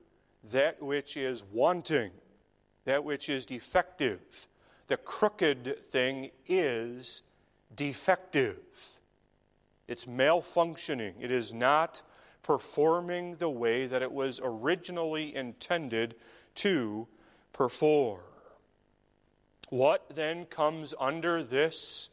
that 0.52 0.80
which 0.80 1.16
is 1.16 1.42
wanting, 1.52 2.12
that 2.84 3.02
which 3.02 3.28
is 3.28 3.46
defective. 3.46 4.46
The 4.86 4.96
crooked 4.96 5.84
thing 5.84 6.30
is 6.46 7.22
defective, 7.74 8.58
it's 9.86 10.04
malfunctioning, 10.04 11.14
it 11.20 11.30
is 11.30 11.52
not 11.52 12.02
performing 12.48 13.36
the 13.36 13.50
way 13.50 13.86
that 13.86 14.00
it 14.00 14.10
was 14.10 14.40
originally 14.42 15.36
intended 15.36 16.14
to 16.54 17.06
perform. 17.52 18.20
What 19.68 20.08
then 20.14 20.46
comes 20.46 20.94
under 20.98 21.42
this 21.42 22.08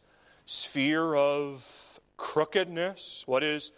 sphere 0.45 1.15
of 1.15 2.01
crookedness? 2.17 3.23
What 3.25 3.45
is, 3.45 3.71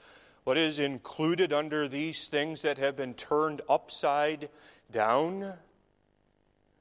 what 0.45 0.57
is 0.57 0.79
included 0.79 1.53
under 1.53 1.87
these 1.87 2.27
things 2.27 2.63
that 2.63 2.79
have 2.79 2.95
been 2.95 3.13
turned 3.13 3.61
upside 3.69 4.49
down? 4.91 5.41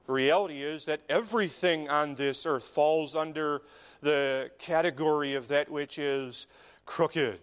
The 0.07 0.13
reality 0.13 0.63
is 0.63 0.87
that 0.87 1.03
everything 1.11 1.91
on 1.91 2.15
this 2.15 2.47
earth 2.47 2.65
falls 2.65 3.15
under 3.15 3.61
the 4.01 4.51
category 4.59 5.35
of 5.35 5.49
that 5.49 5.69
which 5.71 5.99
is 5.99 6.47
crooked. 6.87 7.41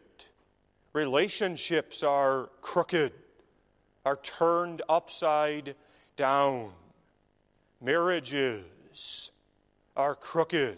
Relationships 0.93 2.03
are 2.03 2.49
crooked, 2.61 3.13
are 4.05 4.17
turned 4.17 4.83
upside 4.87 5.75
down. 6.15 6.71
Marriages 7.81 9.31
are 9.97 10.15
crooked. 10.15 10.77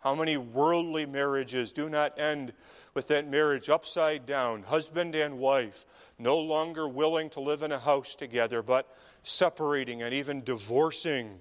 How 0.00 0.14
many 0.14 0.36
worldly 0.36 1.06
marriages 1.06 1.70
do 1.70 1.88
not 1.88 2.18
end 2.18 2.52
with 2.94 3.08
that 3.08 3.28
marriage 3.28 3.68
upside 3.68 4.26
down? 4.26 4.62
Husband 4.62 5.14
and 5.14 5.38
wife 5.38 5.84
no 6.18 6.38
longer 6.38 6.88
willing 6.88 7.30
to 7.30 7.40
live 7.40 7.62
in 7.62 7.72
a 7.72 7.78
house 7.78 8.14
together, 8.14 8.62
but 8.62 8.96
separating 9.22 10.02
and 10.02 10.14
even 10.14 10.42
divorcing 10.42 11.38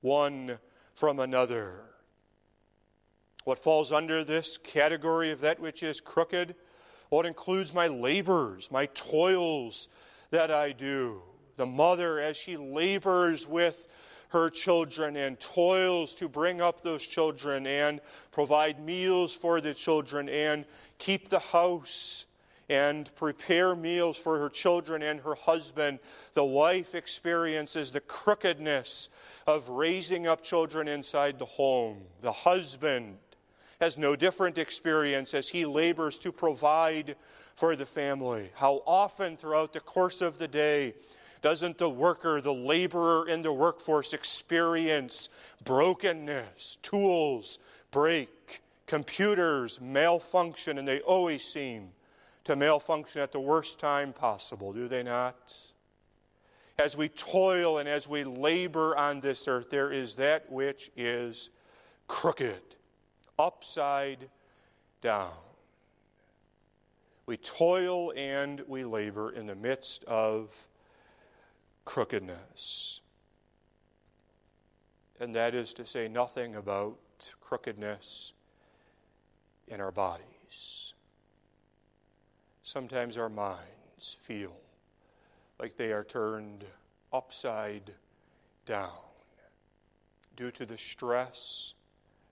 one 0.00 0.58
from 0.94 1.18
another. 1.18 1.80
What 3.44 3.58
falls 3.58 3.92
under 3.92 4.24
this 4.24 4.56
category 4.56 5.30
of 5.30 5.40
that 5.40 5.58
which 5.58 5.82
is 5.82 6.00
crooked? 6.00 6.54
Well, 7.10 7.22
it 7.22 7.26
includes 7.26 7.72
my 7.72 7.86
labors, 7.86 8.70
my 8.70 8.86
toils 8.86 9.88
that 10.30 10.50
I 10.50 10.72
do. 10.72 11.22
The 11.56 11.66
mother, 11.66 12.20
as 12.20 12.36
she 12.36 12.56
labors 12.56 13.46
with 13.46 13.88
her 14.28 14.50
children 14.50 15.16
and 15.16 15.40
toils 15.40 16.14
to 16.16 16.28
bring 16.28 16.60
up 16.60 16.82
those 16.82 17.02
children 17.02 17.66
and 17.66 18.00
provide 18.30 18.78
meals 18.78 19.32
for 19.34 19.60
the 19.60 19.72
children 19.72 20.28
and 20.28 20.66
keep 20.98 21.28
the 21.28 21.38
house 21.38 22.26
and 22.68 23.10
prepare 23.16 23.74
meals 23.74 24.18
for 24.18 24.38
her 24.38 24.50
children 24.50 25.02
and 25.02 25.20
her 25.20 25.34
husband. 25.34 25.98
The 26.34 26.44
wife 26.44 26.94
experiences 26.94 27.90
the 27.90 28.00
crookedness 28.00 29.08
of 29.46 29.68
raising 29.70 30.26
up 30.26 30.42
children 30.42 30.88
inside 30.88 31.38
the 31.38 31.46
home. 31.46 32.02
The 32.20 32.32
husband 32.32 33.16
has 33.80 33.96
no 33.96 34.16
different 34.16 34.58
experience 34.58 35.34
as 35.34 35.48
he 35.48 35.64
labors 35.64 36.18
to 36.18 36.32
provide 36.32 37.16
for 37.54 37.76
the 37.76 37.86
family. 37.86 38.50
How 38.54 38.82
often 38.86 39.36
throughout 39.36 39.72
the 39.72 39.80
course 39.80 40.20
of 40.20 40.38
the 40.38 40.48
day 40.48 40.94
doesn't 41.42 41.78
the 41.78 41.88
worker, 41.88 42.40
the 42.40 42.52
laborer 42.52 43.28
in 43.28 43.42
the 43.42 43.52
workforce 43.52 44.12
experience 44.12 45.28
brokenness? 45.64 46.78
Tools 46.82 47.60
break, 47.90 48.62
computers 48.86 49.80
malfunction, 49.80 50.78
and 50.78 50.86
they 50.86 51.00
always 51.00 51.44
seem 51.44 51.90
to 52.44 52.56
malfunction 52.56 53.20
at 53.22 53.30
the 53.30 53.40
worst 53.40 53.78
time 53.78 54.12
possible, 54.12 54.72
do 54.72 54.88
they 54.88 55.02
not? 55.04 55.54
As 56.78 56.96
we 56.96 57.08
toil 57.08 57.78
and 57.78 57.88
as 57.88 58.08
we 58.08 58.24
labor 58.24 58.96
on 58.96 59.20
this 59.20 59.46
earth, 59.46 59.70
there 59.70 59.92
is 59.92 60.14
that 60.14 60.50
which 60.50 60.90
is 60.96 61.50
crooked 62.06 62.76
upside 63.38 64.28
down. 65.00 65.32
We 67.26 67.36
toil 67.36 68.12
and 68.16 68.62
we 68.66 68.84
labor 68.84 69.30
in 69.30 69.46
the 69.46 69.54
midst 69.54 70.04
of 70.04 70.66
crookedness. 71.84 73.00
And 75.20 75.34
that 75.34 75.54
is 75.54 75.72
to 75.74 75.86
say 75.86 76.08
nothing 76.08 76.56
about 76.56 76.98
crookedness 77.40 78.32
in 79.66 79.80
our 79.80 79.92
bodies. 79.92 80.94
Sometimes 82.62 83.16
our 83.16 83.28
minds 83.28 84.16
feel 84.22 84.56
like 85.58 85.76
they 85.76 85.92
are 85.92 86.04
turned 86.04 86.64
upside 87.12 87.92
down 88.64 88.90
due 90.36 90.50
to 90.52 90.64
the 90.64 90.78
stress 90.78 91.74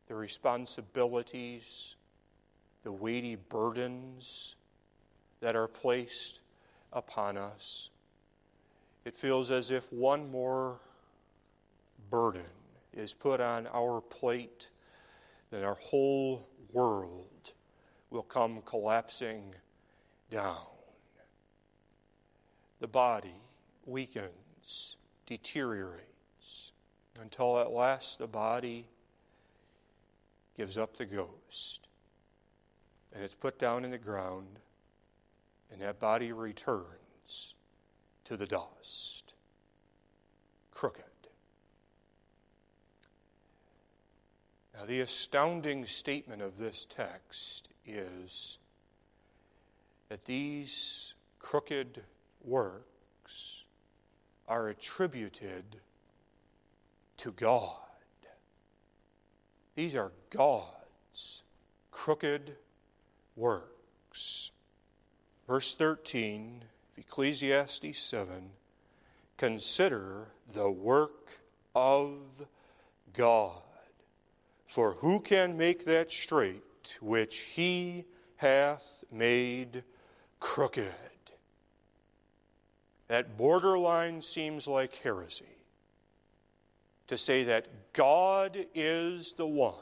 the 0.08 0.14
responsibilities, 0.14 1.96
the 2.84 2.92
weighty 2.92 3.34
burdens 3.36 4.56
that 5.40 5.56
are 5.56 5.68
placed 5.68 6.40
upon 6.92 7.36
us. 7.36 7.90
It 9.04 9.16
feels 9.16 9.50
as 9.50 9.70
if 9.70 9.92
one 9.92 10.30
more 10.30 10.80
burden 12.10 12.42
is 12.92 13.12
put 13.12 13.40
on 13.40 13.66
our 13.68 14.00
plate, 14.00 14.68
then 15.50 15.64
our 15.64 15.74
whole 15.74 16.48
world 16.72 17.52
will 18.10 18.22
come 18.22 18.62
collapsing 18.64 19.54
down. 20.30 20.66
The 22.80 22.88
body 22.88 23.34
weakens, 23.84 24.96
deteriorates, 25.26 26.72
until 27.20 27.60
at 27.60 27.70
last 27.70 28.18
the 28.18 28.26
body 28.26 28.86
gives 30.56 30.78
up 30.78 30.96
the 30.96 31.04
ghost, 31.04 31.88
and 33.12 33.22
it's 33.22 33.34
put 33.34 33.58
down 33.58 33.84
in 33.84 33.90
the 33.90 33.98
ground, 33.98 34.58
and 35.70 35.80
that 35.80 35.98
body 35.98 36.32
returns 36.32 37.54
to 38.24 38.36
the 38.36 38.46
dust, 38.46 39.34
crooked. 40.72 41.04
Now, 44.74 44.84
the 44.84 45.00
astounding 45.00 45.86
statement 45.86 46.42
of 46.42 46.58
this 46.58 46.84
text 46.84 47.68
is 47.86 48.58
that 50.08 50.24
these 50.24 51.14
crooked 51.38 52.02
works 52.44 53.64
are 54.48 54.68
attributed 54.68 55.64
to 57.16 57.32
God. 57.32 57.85
These 59.76 59.94
are 59.94 60.10
God's 60.30 61.42
crooked 61.90 62.56
works. 63.36 64.50
Verse 65.46 65.74
13, 65.74 66.64
of 66.92 66.98
Ecclesiastes 66.98 67.98
7 67.98 68.50
Consider 69.36 70.28
the 70.50 70.70
work 70.70 71.40
of 71.74 72.46
God. 73.12 73.52
For 74.66 74.92
who 74.94 75.20
can 75.20 75.58
make 75.58 75.84
that 75.84 76.10
straight 76.10 76.98
which 77.02 77.36
he 77.36 78.06
hath 78.36 79.04
made 79.12 79.84
crooked? 80.40 80.94
That 83.08 83.36
borderline 83.36 84.22
seems 84.22 84.66
like 84.66 84.96
heresy 84.96 85.55
to 87.08 87.16
say 87.16 87.44
that 87.44 87.92
God 87.92 88.66
is 88.74 89.32
the 89.32 89.46
one 89.46 89.74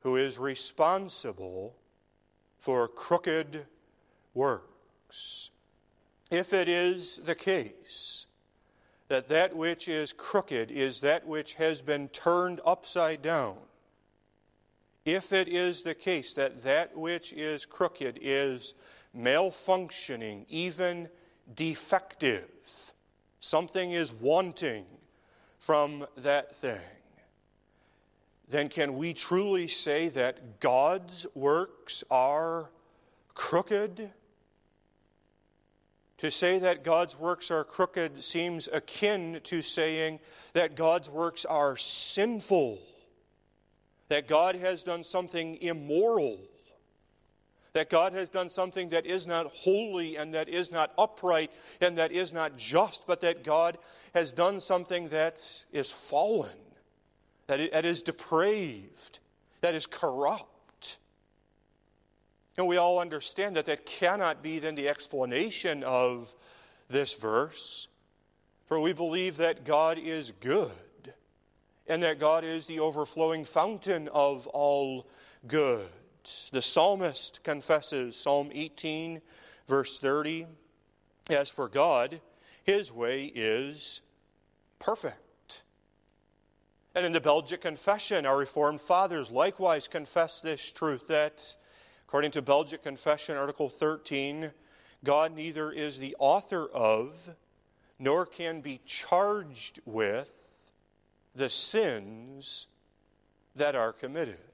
who 0.00 0.16
is 0.16 0.38
responsible 0.38 1.74
for 2.58 2.88
crooked 2.88 3.66
works. 4.34 5.50
If 6.30 6.52
it 6.52 6.68
is 6.68 7.18
the 7.24 7.34
case 7.34 8.26
that 9.08 9.28
that 9.28 9.56
which 9.56 9.88
is 9.88 10.12
crooked 10.12 10.70
is 10.70 11.00
that 11.00 11.26
which 11.26 11.54
has 11.54 11.80
been 11.80 12.08
turned 12.08 12.60
upside 12.64 13.22
down, 13.22 13.56
if 15.04 15.32
it 15.32 15.48
is 15.48 15.82
the 15.82 15.94
case 15.94 16.34
that 16.34 16.62
that 16.64 16.96
which 16.96 17.32
is 17.32 17.64
crooked 17.64 18.18
is 18.20 18.74
malfunctioning, 19.16 20.44
even 20.48 21.08
defective, 21.54 22.92
something 23.40 23.92
is 23.92 24.12
wanting 24.12 24.84
from 25.58 26.06
that 26.16 26.54
thing, 26.54 26.80
then 28.48 28.68
can 28.68 28.96
we 28.96 29.12
truly 29.12 29.68
say 29.68 30.08
that 30.08 30.60
God's 30.60 31.26
works 31.34 32.02
are 32.10 32.70
crooked? 33.34 34.10
To 36.18 36.30
say 36.30 36.58
that 36.58 36.82
God's 36.82 37.18
works 37.18 37.50
are 37.50 37.62
crooked 37.62 38.24
seems 38.24 38.68
akin 38.72 39.40
to 39.44 39.62
saying 39.62 40.18
that 40.52 40.74
God's 40.74 41.08
works 41.08 41.44
are 41.44 41.76
sinful, 41.76 42.80
that 44.08 44.26
God 44.26 44.56
has 44.56 44.82
done 44.82 45.04
something 45.04 45.56
immoral, 45.60 46.40
that 47.72 47.90
God 47.90 48.12
has 48.12 48.30
done 48.30 48.48
something 48.48 48.88
that 48.90 49.06
is 49.06 49.26
not 49.26 49.46
holy 49.48 50.16
and 50.16 50.34
that 50.34 50.48
is 50.48 50.70
not 50.70 50.92
upright 50.98 51.50
and 51.80 51.98
that 51.98 52.12
is 52.12 52.32
not 52.32 52.56
just, 52.56 53.06
but 53.06 53.20
that 53.20 53.44
God 53.44 53.78
has 54.14 54.32
done 54.32 54.60
something 54.60 55.08
that 55.08 55.42
is 55.72 55.92
fallen, 55.92 56.50
that 57.46 57.84
is 57.84 58.02
depraved, 58.02 59.18
that 59.60 59.74
is 59.74 59.86
corrupt. 59.86 60.98
And 62.56 62.66
we 62.66 62.76
all 62.76 62.98
understand 62.98 63.56
that 63.56 63.66
that 63.66 63.86
cannot 63.86 64.42
be 64.42 64.58
then 64.58 64.74
the 64.74 64.88
explanation 64.88 65.84
of 65.84 66.34
this 66.88 67.14
verse, 67.14 67.86
for 68.66 68.80
we 68.80 68.92
believe 68.92 69.36
that 69.36 69.64
God 69.64 69.98
is 69.98 70.32
good 70.40 70.70
and 71.86 72.02
that 72.02 72.18
God 72.18 72.44
is 72.44 72.66
the 72.66 72.80
overflowing 72.80 73.44
fountain 73.44 74.08
of 74.08 74.46
all 74.48 75.06
good. 75.46 75.88
The 76.52 76.62
psalmist 76.62 77.42
confesses, 77.44 78.16
Psalm 78.16 78.50
18, 78.52 79.20
verse 79.66 79.98
30, 79.98 80.46
As 81.30 81.48
for 81.48 81.68
God, 81.68 82.20
his 82.62 82.92
way 82.92 83.26
is 83.34 84.00
perfect. 84.78 85.62
And 86.94 87.06
in 87.06 87.12
the 87.12 87.20
Belgic 87.20 87.60
Confession, 87.60 88.26
our 88.26 88.36
Reformed 88.36 88.80
fathers 88.80 89.30
likewise 89.30 89.88
confess 89.88 90.40
this 90.40 90.72
truth 90.72 91.06
that, 91.08 91.54
according 92.08 92.32
to 92.32 92.42
Belgic 92.42 92.82
Confession, 92.82 93.36
Article 93.36 93.68
13, 93.68 94.50
God 95.04 95.34
neither 95.34 95.70
is 95.70 95.98
the 95.98 96.16
author 96.18 96.66
of, 96.66 97.36
nor 97.98 98.26
can 98.26 98.60
be 98.60 98.80
charged 98.84 99.80
with 99.84 100.72
the 101.34 101.50
sins 101.50 102.66
that 103.54 103.74
are 103.74 103.92
committed. 103.92 104.47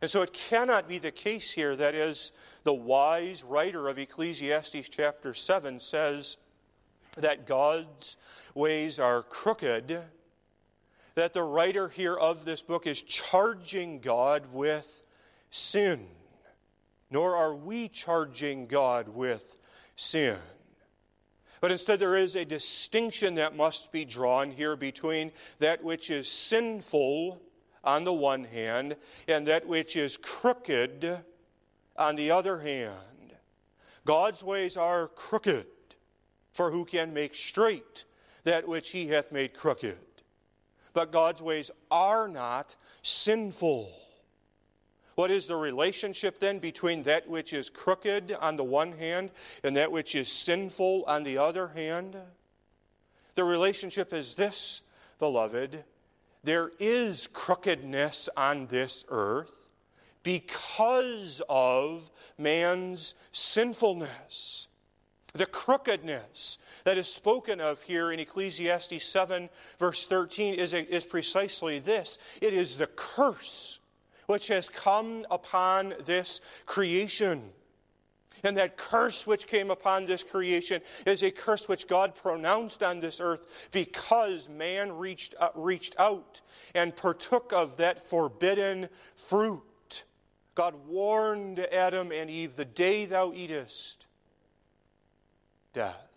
And 0.00 0.10
so 0.10 0.22
it 0.22 0.32
cannot 0.32 0.88
be 0.88 0.98
the 0.98 1.10
case 1.10 1.50
here 1.50 1.74
that, 1.76 1.94
as 1.94 2.32
the 2.62 2.72
wise 2.72 3.42
writer 3.42 3.88
of 3.88 3.98
Ecclesiastes 3.98 4.88
chapter 4.88 5.34
7 5.34 5.80
says, 5.80 6.36
that 7.16 7.46
God's 7.46 8.16
ways 8.54 8.98
are 9.00 9.22
crooked, 9.22 10.02
that 11.14 11.32
the 11.32 11.42
writer 11.42 11.88
here 11.88 12.16
of 12.16 12.44
this 12.44 12.62
book 12.62 12.86
is 12.86 13.02
charging 13.02 13.98
God 14.00 14.44
with 14.52 15.02
sin. 15.50 16.06
Nor 17.10 17.36
are 17.36 17.54
we 17.54 17.88
charging 17.88 18.66
God 18.66 19.08
with 19.08 19.56
sin. 19.96 20.36
But 21.60 21.72
instead, 21.72 21.98
there 21.98 22.16
is 22.16 22.36
a 22.36 22.44
distinction 22.44 23.34
that 23.34 23.56
must 23.56 23.90
be 23.90 24.04
drawn 24.04 24.52
here 24.52 24.76
between 24.76 25.32
that 25.58 25.82
which 25.82 26.10
is 26.10 26.28
sinful 26.28 27.40
on 27.84 28.04
the 28.04 28.12
one 28.12 28.44
hand, 28.44 28.96
and 29.26 29.46
that 29.46 29.66
which 29.66 29.96
is 29.96 30.16
crooked 30.16 31.18
on 31.96 32.16
the 32.16 32.30
other 32.30 32.58
hand. 32.58 32.94
God's 34.04 34.42
ways 34.42 34.76
are 34.76 35.08
crooked, 35.08 35.66
for 36.52 36.70
who 36.70 36.84
can 36.84 37.12
make 37.12 37.34
straight 37.34 38.04
that 38.44 38.66
which 38.66 38.90
he 38.90 39.08
hath 39.08 39.32
made 39.32 39.54
crooked? 39.54 39.98
But 40.94 41.12
God's 41.12 41.42
ways 41.42 41.70
are 41.90 42.28
not 42.28 42.76
sinful. 43.02 43.92
What 45.14 45.30
is 45.30 45.46
the 45.46 45.56
relationship 45.56 46.38
then 46.38 46.58
between 46.58 47.02
that 47.02 47.28
which 47.28 47.52
is 47.52 47.68
crooked 47.68 48.32
on 48.40 48.56
the 48.56 48.64
one 48.64 48.92
hand 48.92 49.30
and 49.64 49.76
that 49.76 49.92
which 49.92 50.14
is 50.14 50.30
sinful 50.30 51.04
on 51.06 51.24
the 51.24 51.38
other 51.38 51.68
hand? 51.68 52.16
The 53.34 53.44
relationship 53.44 54.12
is 54.12 54.34
this, 54.34 54.82
beloved 55.18 55.84
there 56.48 56.70
is 56.78 57.26
crookedness 57.34 58.30
on 58.34 58.68
this 58.68 59.04
earth 59.10 59.74
because 60.22 61.42
of 61.46 62.10
man's 62.38 63.14
sinfulness. 63.32 64.68
The 65.34 65.44
crookedness 65.44 66.56
that 66.84 66.96
is 66.96 67.12
spoken 67.12 67.60
of 67.60 67.82
here 67.82 68.12
in 68.12 68.18
Ecclesiastes 68.18 69.04
7, 69.04 69.50
verse 69.78 70.06
13, 70.06 70.54
is, 70.54 70.72
is 70.72 71.04
precisely 71.04 71.80
this 71.80 72.18
it 72.40 72.54
is 72.54 72.76
the 72.76 72.86
curse 72.86 73.80
which 74.26 74.48
has 74.48 74.70
come 74.70 75.26
upon 75.30 75.92
this 76.06 76.40
creation. 76.64 77.50
And 78.42 78.56
that 78.56 78.76
curse 78.76 79.26
which 79.26 79.46
came 79.46 79.70
upon 79.70 80.06
this 80.06 80.24
creation 80.24 80.80
is 81.06 81.22
a 81.22 81.30
curse 81.30 81.68
which 81.68 81.86
God 81.86 82.14
pronounced 82.14 82.82
on 82.82 83.00
this 83.00 83.20
earth 83.20 83.68
because 83.72 84.48
man 84.48 84.92
reached, 84.92 85.34
uh, 85.38 85.50
reached 85.54 85.94
out 85.98 86.40
and 86.74 86.94
partook 86.94 87.52
of 87.52 87.76
that 87.78 88.06
forbidden 88.06 88.88
fruit. 89.16 90.04
God 90.54 90.74
warned 90.86 91.60
Adam 91.60 92.10
and 92.12 92.28
Eve, 92.28 92.56
the 92.56 92.64
day 92.64 93.04
thou 93.04 93.32
eatest, 93.32 94.06
death. 95.72 96.08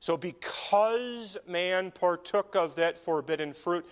So, 0.00 0.16
because 0.16 1.38
man 1.46 1.92
partook 1.92 2.56
of 2.56 2.74
that 2.74 2.98
forbidden 2.98 3.52
fruit, 3.52 3.86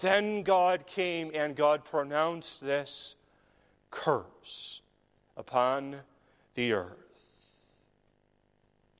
then 0.00 0.42
God 0.44 0.86
came 0.86 1.32
and 1.34 1.56
God 1.56 1.84
pronounced 1.84 2.60
this 2.60 3.16
curse 3.90 4.82
upon 5.36 5.96
the 6.56 6.72
earth. 6.72 6.96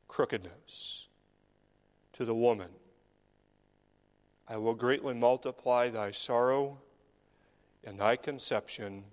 Crookedness 0.07 1.09
to 2.13 2.25
the 2.25 2.35
woman. 2.35 2.69
I 4.49 4.59
will 4.59 4.75
greatly 4.75 5.15
multiply 5.15 5.89
thy 5.89 6.13
sorrow 6.13 6.79
and 7.85 7.99
thy 7.99 8.17
conception. 8.17 9.05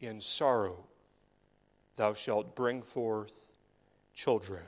In 0.00 0.20
sorrow 0.20 0.84
thou 1.96 2.14
shalt 2.14 2.56
bring 2.56 2.82
forth 2.82 3.46
children. 4.14 4.62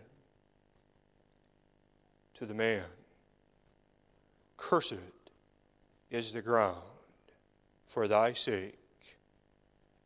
To 2.35 2.47
the 2.47 2.55
man, 2.55 2.85
cursed 4.57 4.95
is 6.11 6.33
the 6.33 6.43
ground 6.43 6.77
for 7.87 8.07
thy 8.07 8.35
sake. 8.35 8.77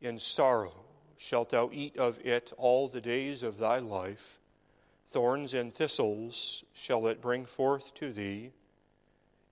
In 0.01 0.19
sorrow 0.19 0.82
shalt 1.23 1.51
thou 1.51 1.71
eat 1.73 1.97
of 1.97 2.19
it 2.27 2.53
all 2.57 2.89
the 2.89 3.01
days 3.01 3.45
of 3.45 3.57
thy 3.57 3.79
life. 3.79 4.41
Thorns 5.07 5.55
and 5.55 5.73
thistles 5.73 6.65
shall 6.73 7.07
it 7.07 7.21
bring 7.21 7.47
forth 7.47 7.95
to 7.95 8.13
thee. 8.13 8.51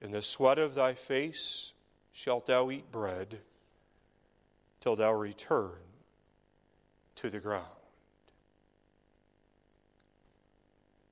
In 0.01 0.11
the 0.11 0.21
sweat 0.21 0.59
of 0.59 0.75
thy 0.75 0.95
face 0.95 1.73
shalt 2.13 2.47
thou 2.47 2.71
eat 2.73 2.91
bread 2.91 3.39
till 4.81 4.97
thou 4.97 5.13
return 5.13 5.79
to 7.15 7.31
the 7.31 7.39
ground. 7.39 7.67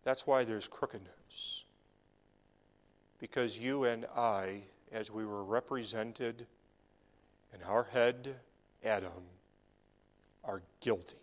That's 0.02 0.26
why 0.26 0.42
there's 0.42 0.66
crookedness. 0.66 1.66
Because 3.20 3.58
you 3.58 3.84
and 3.84 4.06
I, 4.16 4.62
as 4.90 5.10
we 5.10 5.24
were 5.24 5.44
represented 5.44 6.46
in 7.54 7.62
our 7.62 7.84
head, 7.84 8.34
Adam, 8.84 9.37
are 10.48 10.62
guilty 10.80 11.14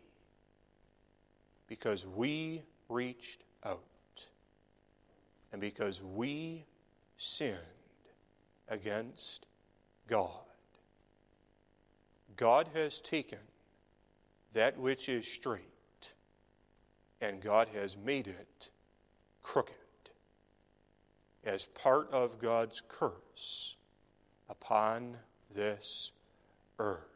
because 1.68 2.06
we 2.06 2.62
reached 2.88 3.44
out 3.66 3.82
and 5.52 5.60
because 5.60 6.02
we 6.02 6.64
sinned 7.18 7.58
against 8.70 9.48
God. 10.08 10.30
God 12.38 12.70
has 12.74 13.02
taken 13.02 13.40
that 14.54 14.78
which 14.78 15.10
is 15.10 15.28
straight 15.28 15.62
and 17.20 17.42
God 17.42 17.68
has 17.74 17.98
made 17.98 18.28
it 18.28 18.70
crooked 19.42 19.74
as 21.44 21.66
part 21.68 22.12
of 22.12 22.40
God's 22.40 22.82
curse 22.88 23.78
upon 24.50 25.16
this 25.54 26.12
earth. 26.80 27.15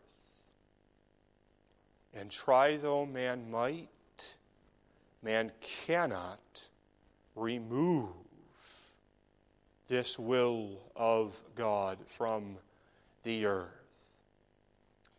And 2.13 2.32
try 2.32 2.78
though 2.78 3.06
man 3.06 3.50
might, 3.52 3.88
man 5.22 5.52
cannot 5.62 6.39
remove 7.36 8.10
this 9.88 10.19
will 10.19 10.80
of 10.95 11.41
God 11.56 11.98
from 12.06 12.58
the 13.24 13.45
earth. 13.45 13.67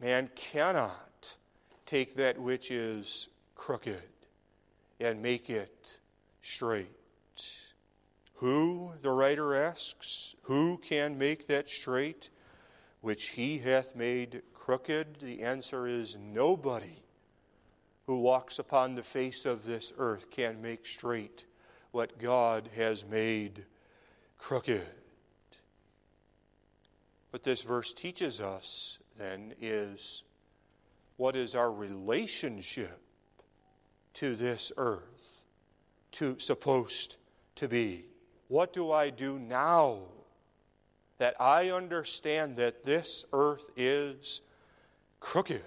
Man 0.00 0.30
cannot 0.34 1.36
take 1.86 2.14
that 2.14 2.38
which 2.38 2.70
is 2.70 3.28
crooked 3.54 4.02
and 5.00 5.20
make 5.20 5.50
it 5.50 5.98
straight. 6.40 6.86
Who, 8.34 8.92
the 9.02 9.10
writer 9.10 9.54
asks, 9.54 10.34
who 10.42 10.78
can 10.78 11.18
make 11.18 11.46
that 11.48 11.68
straight 11.68 12.30
which 13.02 13.28
he 13.28 13.58
hath 13.58 13.94
made 13.94 14.42
crooked? 14.70 15.16
The 15.20 15.42
answer 15.42 15.88
is 15.88 16.16
nobody 16.16 17.02
who 18.06 18.20
walks 18.20 18.60
upon 18.60 18.94
the 18.94 19.02
face 19.02 19.44
of 19.44 19.66
this 19.66 19.92
earth 19.98 20.30
can 20.30 20.62
make 20.62 20.86
straight 20.86 21.44
what 21.90 22.20
God 22.20 22.70
has 22.76 23.04
made 23.04 23.64
crooked. 24.38 24.86
What 27.30 27.42
this 27.42 27.62
verse 27.62 27.92
teaches 27.92 28.40
us 28.40 29.00
then 29.18 29.54
is 29.60 30.22
what 31.16 31.34
is 31.34 31.56
our 31.56 31.72
relationship 31.72 33.02
to 34.14 34.36
this 34.36 34.70
earth 34.76 35.42
to 36.12 36.38
supposed 36.38 37.16
to 37.56 37.66
be? 37.66 38.04
What 38.46 38.72
do 38.72 38.92
I 38.92 39.10
do 39.10 39.36
now 39.36 40.02
that 41.18 41.34
I 41.40 41.70
understand 41.70 42.54
that 42.58 42.84
this 42.84 43.24
earth 43.32 43.64
is 43.76 44.42
crooked? 45.20 45.62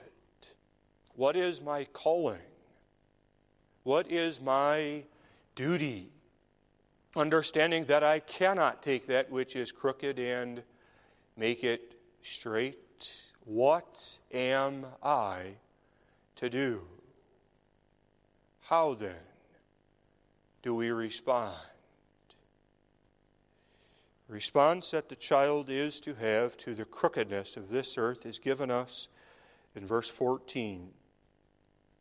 What 1.16 1.36
is 1.36 1.62
my 1.62 1.86
calling? 1.86 2.42
What 3.84 4.12
is 4.12 4.42
my 4.42 5.04
duty? 5.56 6.10
Understanding 7.16 7.86
that 7.86 8.04
I 8.04 8.20
cannot 8.20 8.82
take 8.82 9.08
that 9.08 9.30
which 9.30 9.56
is 9.56 9.72
crooked 9.72 10.18
and 10.20 10.64
make 11.38 11.64
it 11.64 11.96
straight. 12.22 12.78
What 13.46 14.18
am 14.32 14.86
I 15.04 15.56
to 16.38 16.50
do? 16.50 16.82
How 18.62 18.94
then 18.96 19.16
do 20.64 20.74
we 20.74 20.90
respond? 20.92 21.54
The 24.28 24.34
response 24.34 24.92
that 24.92 25.10
the 25.10 25.16
child 25.16 25.70
is 25.70 26.00
to 26.02 26.16
have 26.16 26.58
to 26.58 26.74
the 26.74 26.86
crookedness 26.86 27.58
of 27.58 27.70
this 27.70 27.98
earth 27.98 28.26
is 28.26 28.40
given 28.40 28.72
us 28.72 29.10
in 29.76 29.86
verse 29.86 30.10
14. 30.10 30.90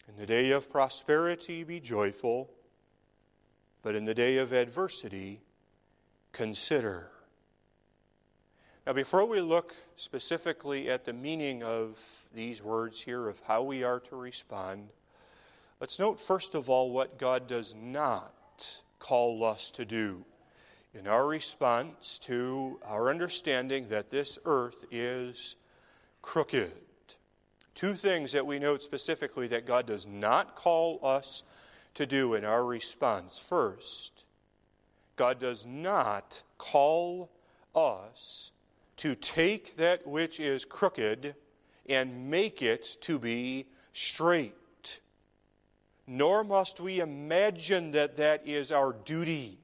In 0.08 0.16
the 0.16 0.26
day 0.26 0.50
of 0.50 0.70
prosperity, 0.70 1.64
be 1.64 1.80
joyful, 1.80 2.50
but 3.82 3.94
in 3.94 4.04
the 4.04 4.14
day 4.14 4.38
of 4.38 4.52
adversity, 4.52 5.40
consider. 6.32 7.10
Now, 8.86 8.92
before 8.92 9.24
we 9.24 9.40
look 9.40 9.74
specifically 9.96 10.90
at 10.90 11.04
the 11.04 11.12
meaning 11.12 11.62
of 11.62 12.00
these 12.34 12.62
words 12.62 13.00
here, 13.00 13.28
of 13.28 13.40
how 13.46 13.62
we 13.62 13.84
are 13.84 14.00
to 14.00 14.16
respond, 14.16 14.88
let's 15.80 15.98
note 15.98 16.20
first 16.20 16.54
of 16.54 16.68
all 16.68 16.90
what 16.90 17.18
God 17.18 17.46
does 17.46 17.74
not 17.74 18.82
call 18.98 19.44
us 19.44 19.70
to 19.72 19.84
do 19.84 20.24
in 20.94 21.06
our 21.06 21.26
response 21.26 22.18
to 22.18 22.78
our 22.84 23.08
understanding 23.08 23.88
that 23.88 24.10
this 24.10 24.38
earth 24.44 24.84
is 24.90 25.56
crooked. 26.20 26.72
Two 27.74 27.94
things 27.94 28.32
that 28.32 28.46
we 28.46 28.58
note 28.58 28.82
specifically 28.82 29.46
that 29.48 29.66
God 29.66 29.86
does 29.86 30.06
not 30.06 30.56
call 30.56 31.00
us 31.02 31.42
to 31.94 32.06
do 32.06 32.34
in 32.34 32.44
our 32.44 32.64
response. 32.64 33.38
First, 33.38 34.24
God 35.16 35.38
does 35.38 35.66
not 35.66 36.42
call 36.58 37.30
us 37.74 38.52
to 38.98 39.14
take 39.14 39.76
that 39.76 40.06
which 40.06 40.38
is 40.38 40.64
crooked 40.64 41.34
and 41.88 42.30
make 42.30 42.62
it 42.62 42.96
to 43.02 43.18
be 43.18 43.66
straight. 43.92 45.00
Nor 46.06 46.44
must 46.44 46.80
we 46.80 47.00
imagine 47.00 47.92
that 47.92 48.16
that 48.16 48.46
is 48.46 48.70
our 48.72 48.92
duty 48.92 49.58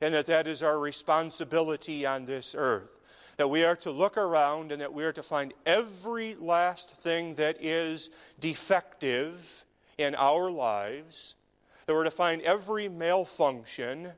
and 0.00 0.14
that 0.14 0.26
that 0.26 0.46
is 0.46 0.62
our 0.62 0.78
responsibility 0.78 2.04
on 2.04 2.26
this 2.26 2.54
earth 2.58 3.01
that 3.36 3.48
we 3.48 3.64
are 3.64 3.76
to 3.76 3.90
look 3.90 4.16
around 4.16 4.72
and 4.72 4.80
that 4.80 4.92
we 4.92 5.04
are 5.04 5.12
to 5.12 5.22
find 5.22 5.52
every 5.66 6.34
last 6.38 6.94
thing 6.96 7.34
that 7.34 7.56
is 7.62 8.10
defective 8.40 9.64
in 9.98 10.14
our 10.14 10.50
lives, 10.50 11.34
that 11.86 11.94
we're 11.94 12.04
to 12.04 12.10
find 12.10 12.42
every 12.42 12.88
malfunction, 12.88 14.12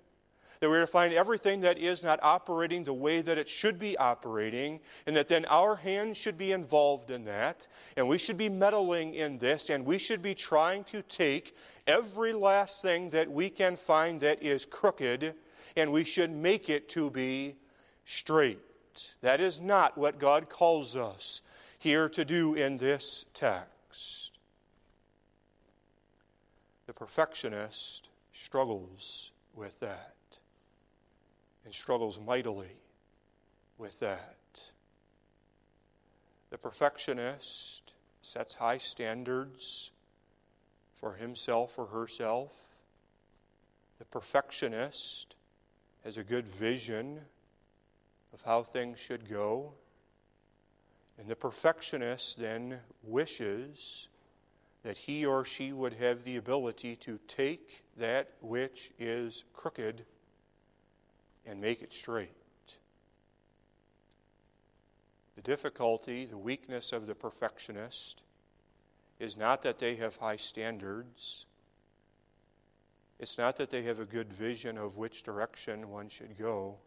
that 0.61 0.71
we're 0.71 0.81
to 0.81 0.87
find 0.87 1.13
everything 1.13 1.61
that 1.61 1.79
is 1.79 2.03
not 2.03 2.19
operating 2.23 2.85
the 2.85 2.93
way 2.93 3.21
that 3.21 3.37
it 3.37 3.49
should 3.49 3.79
be 3.79 3.97
operating, 3.99 4.81
and 5.07 5.15
that 5.15 5.29
then 5.29 5.45
our 5.47 5.77
hands 5.77 6.17
should 6.17 6.39
be 6.39 6.53
involved 6.53 7.11
in 7.11 7.25
that, 7.25 7.67
and 7.97 8.09
we 8.09 8.17
should 8.17 8.39
be 8.39 8.49
meddling 8.49 9.15
in 9.15 9.37
this, 9.39 9.69
and 9.69 9.85
we 9.85 9.99
should 9.99 10.23
be 10.23 10.35
trying 10.35 10.83
to 10.85 11.03
take 11.03 11.55
every 11.87 12.33
last 12.33 12.81
thing 12.81 13.11
that 13.11 13.31
we 13.31 13.51
can 13.51 13.77
find 13.77 14.21
that 14.21 14.43
is 14.43 14.65
crooked, 14.65 15.35
and 15.77 15.93
we 15.93 16.05
should 16.05 16.31
make 16.31 16.71
it 16.71 16.89
to 16.89 17.11
be 17.11 17.57
straight. 18.05 18.59
That 19.21 19.41
is 19.41 19.61
not 19.61 19.97
what 19.97 20.19
God 20.19 20.49
calls 20.49 20.97
us 20.97 21.43
here 21.79 22.09
to 22.11 22.25
do 22.25 22.55
in 22.55 22.79
this 22.79 23.27
text. 23.35 24.39
The 26.87 26.93
perfectionist 26.93 28.11
struggles 28.33 29.33
with 29.55 29.81
that 29.81 30.15
and 31.65 31.75
struggles 31.75 32.21
mightily 32.21 32.77
with 33.79 34.01
that. 34.01 34.37
The 36.51 36.59
perfectionist 36.59 37.95
sets 38.23 38.55
high 38.55 38.79
standards 38.79 39.91
for 40.97 41.15
himself 41.15 41.79
or 41.79 41.87
herself. 41.87 42.53
The 43.99 44.05
perfectionist 44.05 45.35
has 46.05 46.17
a 46.17 46.25
good 46.25 46.47
vision 46.47 47.21
of 48.35 48.43
how 48.43 48.65
things 48.65 48.99
should 48.99 49.31
go. 49.31 49.73
And 51.17 51.29
the 51.29 51.37
perfectionist 51.37 52.39
then 52.39 52.81
wishes 53.05 54.09
that 54.83 54.99
he 54.99 55.25
or 55.25 55.45
she 55.45 55.73
would 55.73 55.95
have 55.95 56.25
the 56.25 56.37
ability 56.37 56.97
to 56.97 57.19
take 57.29 57.85
that 57.97 58.33
which 58.41 58.91
is 58.99 59.45
crooked 59.55 60.05
and 61.47 61.61
make 61.61 61.81
it 61.81 61.93
straight. 61.93 62.31
The 65.37 65.43
difficulty, 65.43 66.27
the 66.27 66.37
weakness 66.37 66.93
of 66.93 67.07
the 67.07 67.15
perfectionist 67.15 68.23
is 69.21 69.37
not 69.37 69.63
that 69.63 69.79
they 69.79 69.95
have 69.97 70.17
high 70.17 70.37
standards. 70.37 71.47
It's 73.21 73.39
not 73.39 73.57
that 73.57 73.71
they 73.71 73.83
have 73.83 74.01
a 74.01 74.05
good 74.05 74.33
vision 74.33 74.77
of 74.77 74.97
which 74.97 75.23
direction 75.23 75.89
one 75.89 76.09
should 76.09 76.37
go. 76.37 76.79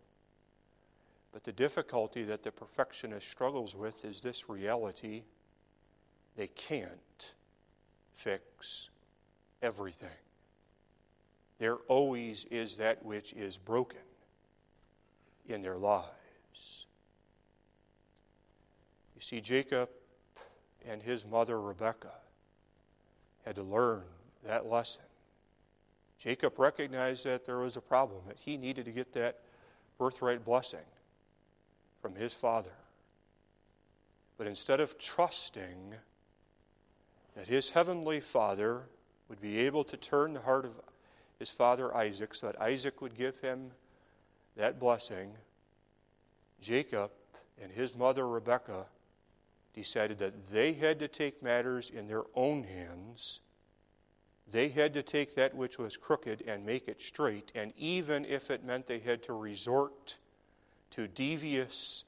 But 1.38 1.44
the 1.44 1.52
difficulty 1.52 2.24
that 2.24 2.42
the 2.42 2.52
perfectionist 2.52 3.30
struggles 3.30 3.76
with 3.76 4.04
is 4.04 4.22
this 4.22 4.50
reality 4.50 5.22
they 6.36 6.48
can't 6.48 7.36
fix 8.16 8.90
everything. 9.62 10.10
There 11.60 11.76
always 11.90 12.46
is 12.46 12.78
that 12.78 13.06
which 13.06 13.34
is 13.34 13.56
broken 13.56 14.00
in 15.48 15.62
their 15.62 15.78
lives. 15.78 16.88
You 19.16 19.22
see, 19.22 19.40
Jacob 19.40 19.90
and 20.90 21.04
his 21.04 21.24
mother 21.24 21.62
Rebekah 21.62 22.18
had 23.46 23.54
to 23.58 23.64
learn 23.64 24.06
that 24.44 24.66
lesson. 24.66 25.04
Jacob 26.18 26.58
recognized 26.58 27.26
that 27.26 27.46
there 27.46 27.60
was 27.60 27.78
a 27.78 27.82
problem, 27.82 28.22
that 28.28 28.40
he 28.40 28.58
needed 28.58 28.86
to 28.86 28.92
get 28.92 29.14
that 29.14 29.42
birthright 30.00 30.44
blessing 30.44 30.80
from 32.02 32.16
his 32.16 32.34
father. 32.34 32.72
But 34.38 34.48
instead 34.48 34.80
of 34.80 34.98
trusting 34.98 35.96
that 37.36 37.48
his 37.48 37.72
heavenly 37.72 38.20
father 38.20 38.84
would 39.30 39.42
be 39.42 39.60
able 39.60 39.84
to 39.86 39.98
turn 39.98 40.34
the 40.34 40.42
heart 40.42 40.66
of 40.66 40.72
his 41.40 41.50
father 41.50 41.96
Isaac 41.96 42.34
so 42.34 42.48
that 42.48 42.62
Isaac 42.62 43.02
would 43.02 43.16
give 43.16 43.40
him 43.40 43.72
that 44.56 44.80
blessing, 44.80 45.34
Jacob 46.62 47.12
and 47.62 47.72
his 47.72 47.96
mother 47.96 48.28
Rebekah 48.28 48.86
decided 49.74 50.18
that 50.20 50.52
they 50.52 50.74
had 50.74 51.00
to 51.00 51.08
take 51.08 51.44
matters 51.44 51.90
in 51.90 52.08
their 52.08 52.24
own 52.34 52.64
hands. 52.64 53.42
They 54.52 54.70
had 54.70 54.94
to 54.96 55.04
take 55.04 55.36
that 55.36 55.56
which 55.56 55.78
was 55.78 55.98
crooked 55.98 56.44
and 56.48 56.66
make 56.66 56.88
it 56.88 57.02
straight, 57.02 57.52
and 57.54 57.74
even 57.78 58.26
if 58.26 58.50
it 58.50 58.64
meant 58.64 58.88
they 58.88 59.00
had 59.00 59.22
to 59.24 59.34
resort 59.34 60.18
to 60.92 61.08
devious 61.08 62.04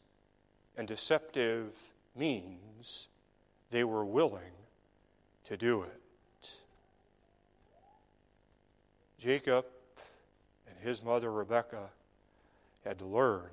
and 0.78 0.88
deceptive 0.88 1.76
means, 2.16 3.08
they 3.72 3.84
were 3.84 4.06
willing 4.06 4.54
to 5.46 5.58
do 5.58 5.84
it. 5.84 6.00
Jacob 9.18 9.66
and 10.68 10.78
his 10.82 11.04
mother 11.04 11.32
Rebekah 11.32 11.90
had 12.86 13.00
to 13.00 13.06
learn 13.06 13.50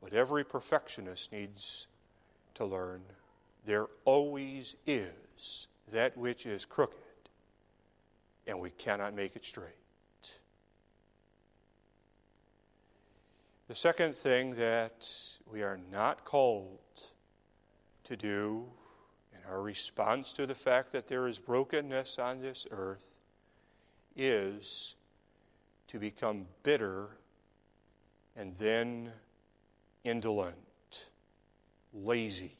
what 0.00 0.12
every 0.12 0.44
perfectionist 0.44 1.32
needs 1.32 1.86
to 2.54 2.64
learn. 2.64 3.00
There 3.66 3.86
always 4.04 4.76
is 4.86 5.66
that 5.92 6.16
which 6.16 6.46
is 6.46 6.64
crooked, 6.64 6.98
and 8.46 8.60
we 8.60 8.70
cannot 8.70 9.14
make 9.14 9.34
it 9.34 9.44
straight. 9.44 9.83
The 13.66 13.74
second 13.74 14.14
thing 14.14 14.56
that 14.56 15.08
we 15.50 15.62
are 15.62 15.78
not 15.90 16.26
called 16.26 16.80
to 18.04 18.14
do 18.14 18.66
in 19.32 19.38
our 19.50 19.62
response 19.62 20.34
to 20.34 20.46
the 20.46 20.54
fact 20.54 20.92
that 20.92 21.08
there 21.08 21.26
is 21.26 21.38
brokenness 21.38 22.18
on 22.18 22.42
this 22.42 22.66
earth 22.70 23.10
is 24.14 24.96
to 25.88 25.98
become 25.98 26.44
bitter 26.62 27.16
and 28.36 28.54
then 28.56 29.10
indolent, 30.04 31.06
lazy. 31.94 32.58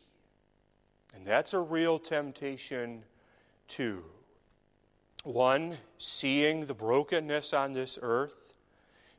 And 1.14 1.22
that's 1.22 1.52
a 1.52 1.60
real 1.60 1.98
temptation, 1.98 3.02
too. 3.68 4.04
One, 5.22 5.76
seeing 5.98 6.64
the 6.64 6.74
brokenness 6.74 7.52
on 7.52 7.74
this 7.74 7.98
earth, 8.00 8.53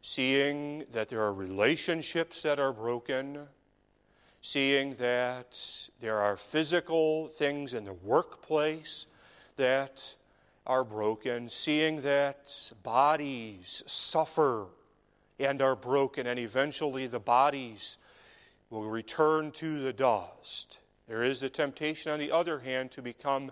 seeing 0.06 0.86
that 0.92 1.10
there 1.10 1.20
are 1.20 1.34
relationships 1.34 2.44
that 2.44 2.60
are 2.60 2.72
broken, 2.72 3.40
seeing 4.40 4.94
that 4.94 5.60
there 6.00 6.20
are 6.20 6.38
physical 6.38 7.28
things 7.28 7.74
in 7.74 7.84
the 7.86 7.94
workplace 7.94 9.08
that 9.56 10.16
are 10.68 10.84
broken, 10.84 11.50
seeing 11.50 12.02
that 12.02 12.72
bodies 12.84 13.82
suffer 13.88 14.68
and 15.40 15.60
are 15.60 15.76
broken, 15.76 16.28
and 16.28 16.38
eventually 16.38 17.08
the 17.08 17.20
bodies 17.20 17.98
will 18.70 18.88
return 18.88 19.50
to 19.50 19.80
the 19.80 19.94
dust. 19.94 20.78
There 21.08 21.24
is 21.24 21.40
the 21.40 21.50
temptation, 21.50 22.12
on 22.12 22.20
the 22.20 22.32
other 22.32 22.60
hand, 22.60 22.92
to 22.92 23.02
become 23.02 23.52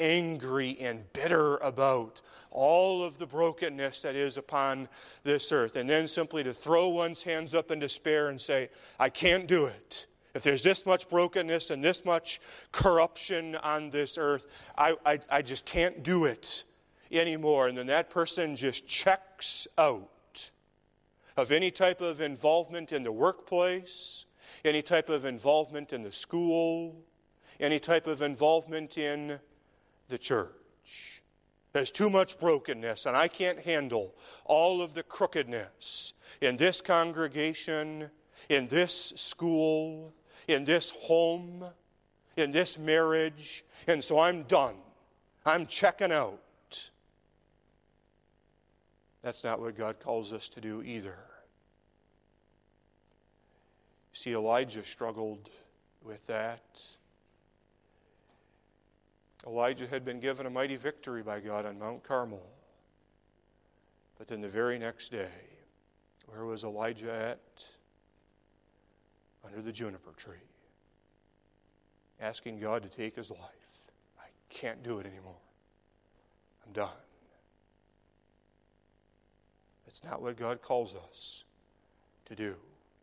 angry 0.00 0.76
and 0.80 1.10
bitter 1.12 1.56
about 1.58 2.20
all 2.50 3.04
of 3.04 3.18
the 3.18 3.26
brokenness 3.26 4.02
that 4.02 4.16
is 4.16 4.36
upon 4.36 4.88
this 5.22 5.52
earth, 5.52 5.76
and 5.76 5.88
then 5.88 6.08
simply 6.08 6.42
to 6.42 6.54
throw 6.54 6.88
one's 6.88 7.22
hands 7.22 7.54
up 7.54 7.70
in 7.70 7.78
despair 7.78 8.28
and 8.28 8.40
say, 8.40 8.70
I 8.98 9.10
can't 9.10 9.46
do 9.46 9.66
it. 9.66 10.06
If 10.34 10.42
there's 10.42 10.62
this 10.62 10.86
much 10.86 11.08
brokenness 11.08 11.70
and 11.70 11.84
this 11.84 12.04
much 12.04 12.40
corruption 12.72 13.56
on 13.56 13.90
this 13.90 14.18
earth, 14.18 14.46
I, 14.76 14.94
I, 15.04 15.18
I 15.30 15.42
just 15.42 15.64
can't 15.64 16.02
do 16.02 16.26
it 16.26 16.64
anymore. 17.10 17.68
And 17.68 17.76
then 17.76 17.86
that 17.88 18.10
person 18.10 18.54
just 18.54 18.86
checks 18.86 19.66
out 19.76 20.50
of 21.36 21.50
any 21.50 21.70
type 21.70 22.00
of 22.00 22.20
involvement 22.20 22.92
in 22.92 23.02
the 23.02 23.12
workplace, 23.12 24.26
any 24.64 24.82
type 24.82 25.08
of 25.08 25.24
involvement 25.24 25.92
in 25.92 26.02
the 26.02 26.12
school, 26.12 26.96
any 27.60 27.78
type 27.78 28.06
of 28.06 28.22
involvement 28.22 28.98
in 28.98 29.38
the 30.08 30.18
church. 30.18 31.22
There's 31.72 31.90
too 31.90 32.10
much 32.10 32.38
brokenness, 32.38 33.06
and 33.06 33.16
I 33.16 33.28
can't 33.28 33.58
handle 33.58 34.14
all 34.44 34.80
of 34.80 34.94
the 34.94 35.02
crookedness 35.02 36.14
in 36.40 36.56
this 36.56 36.80
congregation, 36.80 38.10
in 38.48 38.68
this 38.68 39.12
school, 39.16 40.12
in 40.48 40.64
this 40.64 40.90
home, 40.90 41.64
in 42.36 42.50
this 42.50 42.78
marriage, 42.78 43.64
and 43.86 44.02
so 44.02 44.18
I'm 44.18 44.44
done. 44.44 44.76
I'm 45.44 45.66
checking 45.66 46.12
out. 46.12 46.90
That's 49.22 49.44
not 49.44 49.60
what 49.60 49.76
God 49.76 50.00
calls 50.00 50.32
us 50.32 50.48
to 50.50 50.60
do 50.60 50.82
either. 50.82 51.18
See, 54.12 54.32
Elijah 54.32 54.82
struggled 54.82 55.50
with 56.02 56.26
that. 56.28 56.80
Elijah 59.46 59.86
had 59.86 60.04
been 60.04 60.20
given 60.20 60.46
a 60.46 60.50
mighty 60.50 60.76
victory 60.76 61.22
by 61.22 61.40
God 61.40 61.64
on 61.64 61.78
Mount 61.78 62.02
Carmel. 62.02 62.46
But 64.18 64.26
then 64.26 64.40
the 64.40 64.48
very 64.48 64.78
next 64.78 65.10
day, 65.10 65.30
where 66.26 66.44
was 66.44 66.64
Elijah 66.64 67.12
at? 67.12 67.40
Under 69.44 69.62
the 69.62 69.72
juniper 69.72 70.10
tree, 70.16 70.34
asking 72.20 72.58
God 72.58 72.82
to 72.82 72.88
take 72.88 73.16
his 73.16 73.30
life. 73.30 73.40
I 74.18 74.26
can't 74.50 74.82
do 74.82 74.98
it 74.98 75.06
anymore. 75.06 75.38
I'm 76.66 76.72
done. 76.72 76.90
That's 79.86 80.04
not 80.04 80.20
what 80.20 80.36
God 80.36 80.60
calls 80.60 80.94
us 80.94 81.44
to 82.26 82.34
do. 82.34 82.56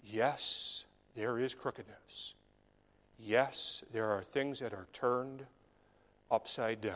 Yes, 0.03 0.85
there 1.15 1.39
is 1.39 1.55
crookedness. 1.55 2.35
Yes, 3.17 3.83
there 3.91 4.11
are 4.11 4.21
things 4.21 4.59
that 4.59 4.73
are 4.73 4.87
turned 4.93 5.45
upside 6.31 6.81
down. 6.81 6.95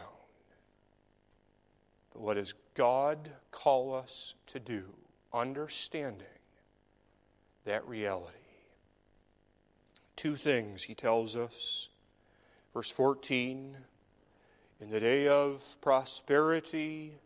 But 2.13 2.21
what 2.21 2.33
does 2.35 2.53
God 2.73 3.29
call 3.51 3.93
us 3.93 4.35
to 4.47 4.59
do? 4.59 4.83
Understanding 5.33 6.25
that 7.65 7.87
reality. 7.87 8.33
Two 10.15 10.35
things 10.35 10.83
he 10.83 10.95
tells 10.95 11.35
us. 11.35 11.89
Verse 12.73 12.91
14 12.91 13.77
In 14.81 14.89
the 14.89 14.99
day 14.99 15.27
of 15.27 15.77
prosperity, 15.81 17.19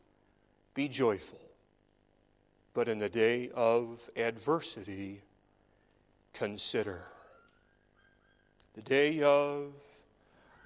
be 0.74 0.88
joyful, 0.88 1.42
but 2.74 2.90
in 2.90 3.00
the 3.00 3.10
day 3.10 3.50
of 3.54 4.10
adversity, 4.16 5.22
consider. 6.34 7.04
The 8.74 8.82
day 8.82 9.22
of 9.22 9.74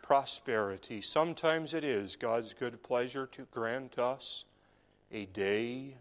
prosperity. 0.07 1.01
Sometimes 1.01 1.73
it 1.73 1.83
is 1.83 2.15
God's 2.15 2.53
good 2.53 2.81
pleasure 2.81 3.27
to 3.33 3.41
grant 3.51 3.99
us 3.99 4.45
a 5.11 5.25
day 5.25 5.95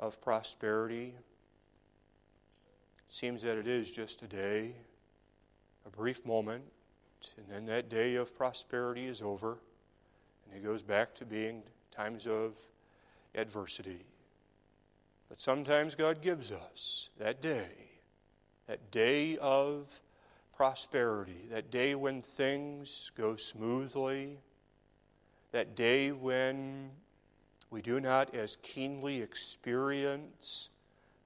of 0.00 0.20
prosperity. 0.20 1.14
It 3.08 3.14
seems 3.14 3.42
that 3.42 3.56
it 3.56 3.68
is 3.68 3.88
just 3.88 4.22
a 4.22 4.26
day, 4.26 4.72
a 5.86 5.90
brief 5.90 6.26
moment, 6.26 6.64
and 7.36 7.46
then 7.48 7.66
that 7.66 7.88
day 7.88 8.16
of 8.16 8.36
prosperity 8.36 9.06
is 9.06 9.22
over, 9.22 9.58
and 10.44 10.60
it 10.60 10.66
goes 10.66 10.82
back 10.82 11.14
to 11.14 11.24
being 11.24 11.62
times 11.94 12.26
of 12.26 12.54
adversity. 13.36 14.00
But 15.28 15.40
sometimes 15.40 15.94
God 15.94 16.20
gives 16.20 16.50
us 16.50 17.10
that 17.20 17.40
day, 17.40 17.90
that 18.66 18.90
day 18.90 19.38
of 19.38 20.00
prosperity, 20.60 21.46
that 21.50 21.70
day 21.70 21.94
when 21.94 22.20
things 22.20 23.10
go 23.16 23.34
smoothly, 23.34 24.36
that 25.52 25.74
day 25.74 26.12
when 26.12 26.90
we 27.70 27.80
do 27.80 27.98
not 27.98 28.34
as 28.34 28.56
keenly 28.56 29.22
experience 29.22 30.68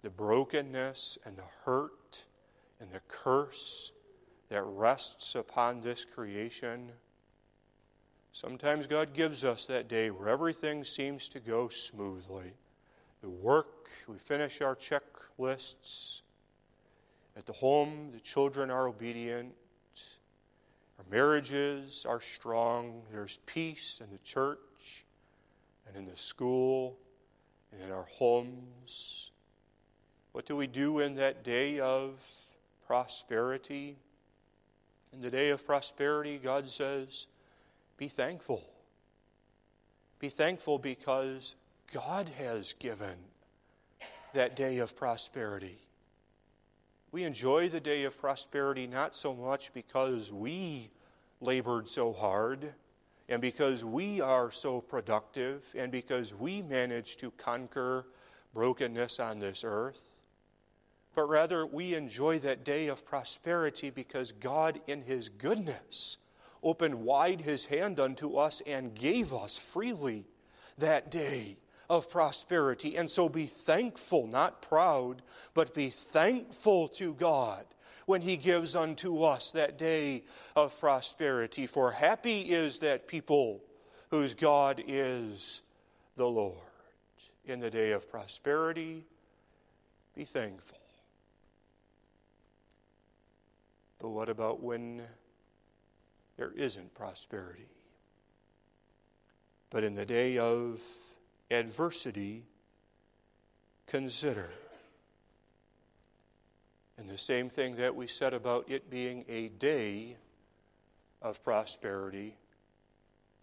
the 0.03 0.09
brokenness 0.09 1.19
and 1.25 1.37
the 1.37 1.43
hurt 1.65 2.25
and 2.79 2.89
the 2.93 3.01
curse 3.09 3.91
that 4.51 4.63
rests 4.63 5.35
upon 5.35 5.81
this 5.81 6.05
creation. 6.05 6.93
Sometimes 8.31 8.87
God 8.87 9.15
gives 9.15 9.43
us 9.43 9.65
that 9.65 9.89
day 9.89 10.13
where 10.13 10.29
everything 10.29 10.85
seems 10.85 11.29
to 11.31 11.41
go 11.41 11.67
smoothly. 11.67 12.53
The 13.21 13.31
work, 13.31 13.91
we 14.07 14.17
finish 14.17 14.61
our 14.61 14.77
checklists, 14.77 16.23
at 17.37 17.47
the 17.47 17.53
home, 17.53 18.11
the 18.13 18.21
children 18.21 18.71
are 18.71 18.87
obedient. 18.87 19.55
Our 20.99 21.05
marriages 21.11 22.07
are 22.09 22.21
strong. 22.21 23.03
There's 23.11 23.39
peace 23.47 24.01
in 24.03 24.11
the 24.11 24.23
church 24.23 25.05
and 25.87 25.97
in 25.97 26.07
the 26.07 26.17
school 26.17 26.97
and 27.73 27.83
in 27.83 27.91
our 27.91 28.05
homes. 28.05 29.33
What 30.33 30.47
do 30.47 30.57
we 30.57 30.67
do 30.67 31.01
in 31.01 31.17
that 31.17 31.45
day 31.45 31.81
of 31.81 32.25
prosperity? 32.87 33.97
In 35.13 35.21
the 35.21 35.31
day 35.31 35.51
of 35.51 35.67
prosperity, 35.67 36.39
God 36.43 36.69
says, 36.69 37.27
be 37.97 38.09
thankful. 38.09 38.63
Be 40.19 40.29
thankful 40.29 40.79
because 40.79 41.55
God 41.93 42.29
has 42.39 42.73
given 42.75 43.17
that 44.33 44.57
day 44.57 44.79
of 44.79 44.97
prosperity. 44.97 45.79
We 47.15 47.23
enjoy 47.23 47.69
the 47.69 47.79
day 47.79 48.03
of 48.03 48.19
prosperity 48.19 48.89
not 48.89 49.15
so 49.15 49.37
much 49.37 49.73
because 49.73 50.33
we 50.33 50.91
labored 51.41 51.89
so 51.89 52.13
hard 52.13 52.75
and 53.29 53.41
because 53.41 53.85
we 53.85 54.21
are 54.21 54.51
so 54.51 54.81
productive 54.81 55.65
and 55.79 55.93
because 55.93 56.35
we 56.35 56.61
managed 56.61 57.21
to 57.21 57.31
conquer 57.31 58.07
brokenness 58.53 59.21
on 59.21 59.39
this 59.39 59.63
earth, 59.63 60.03
but 61.15 61.29
rather 61.29 61.65
we 61.65 61.95
enjoy 61.95 62.41
that 62.41 62.65
day 62.65 62.89
of 62.89 63.07
prosperity 63.07 63.91
because 63.91 64.33
God, 64.33 64.81
in 64.89 65.01
His 65.01 65.29
goodness, 65.29 66.19
opened 66.65 66.97
wide 66.97 67.43
His 67.43 67.67
hand 67.67 68.01
unto 68.01 68.35
us 68.35 68.61
and 68.67 68.93
gave 68.93 69.33
us 69.33 69.57
freely 69.57 70.27
that 70.79 71.13
day 71.13 71.59
of 71.89 72.11
prosperity. 72.11 72.97
And 72.97 73.11
so 73.11 73.29
be 73.29 73.47
thankful, 73.47 74.27
not 74.27 74.63
proud, 74.63 75.23
but 75.55 75.75
be 75.75 75.91
thankful 75.91 76.89
to 76.89 77.15
God 77.15 77.65
when 78.07 78.23
He 78.23 78.37
gives 78.37 78.75
unto 78.75 79.23
us 79.23 79.51
that 79.53 79.79
day 79.79 80.25
of 80.57 80.79
prosperity. 80.79 81.67
For 81.67 81.91
happy 81.91 82.43
is 82.43 82.79
that 82.79 83.09
people 83.09 83.63
whose 84.11 84.35
God 84.35 84.83
is 84.87 85.63
the 86.17 86.29
Lord. 86.29 86.59
In 87.47 87.61
the 87.61 87.71
day 87.71 87.93
of 87.93 88.11
prosperity, 88.11 89.05
be 90.15 90.25
thankful. 90.25 90.79
But 94.01 94.11
what 94.11 94.29
about 94.29 94.63
when 94.63 95.03
there 96.37 96.53
isn't 96.57 96.95
prosperity? 96.95 97.69
But 99.71 99.83
in 99.85 99.95
the 99.95 100.07
day 100.07 100.39
of 100.39 100.81
adversity, 101.51 102.45
consider. 103.87 104.51
And 106.97 107.09
the 107.09 107.19
same 107.19 107.49
thing 107.51 107.77
that 107.77 107.95
we 107.95 108.07
said 108.07 108.35
about 108.35 108.71
it 108.71 108.91
being 108.91 109.25
a 109.29 109.49
day 109.49 110.17
of 111.21 111.43
prosperity, 111.43 112.37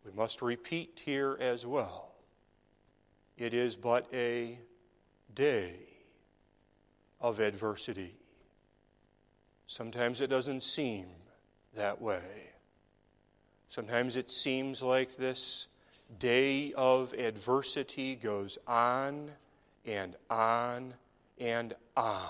we 0.05 0.11
must 0.11 0.41
repeat 0.41 1.01
here 1.03 1.37
as 1.39 1.65
well. 1.65 2.11
It 3.37 3.53
is 3.53 3.75
but 3.75 4.07
a 4.13 4.57
day 5.33 5.75
of 7.19 7.39
adversity. 7.39 8.15
Sometimes 9.67 10.21
it 10.21 10.27
doesn't 10.27 10.63
seem 10.63 11.07
that 11.75 12.01
way. 12.01 12.51
Sometimes 13.69 14.17
it 14.17 14.29
seems 14.29 14.81
like 14.81 15.15
this 15.15 15.67
day 16.19 16.73
of 16.73 17.13
adversity 17.13 18.15
goes 18.15 18.57
on 18.67 19.31
and 19.85 20.15
on 20.29 20.93
and 21.39 21.73
on. 21.95 22.29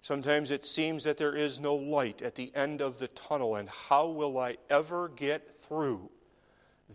Sometimes 0.00 0.50
it 0.52 0.64
seems 0.64 1.04
that 1.04 1.18
there 1.18 1.34
is 1.34 1.58
no 1.58 1.74
light 1.74 2.22
at 2.22 2.36
the 2.36 2.52
end 2.54 2.80
of 2.80 2.98
the 2.98 3.08
tunnel, 3.08 3.56
and 3.56 3.68
how 3.68 4.06
will 4.08 4.38
I 4.38 4.56
ever 4.70 5.08
get 5.08 5.56
through 5.56 6.10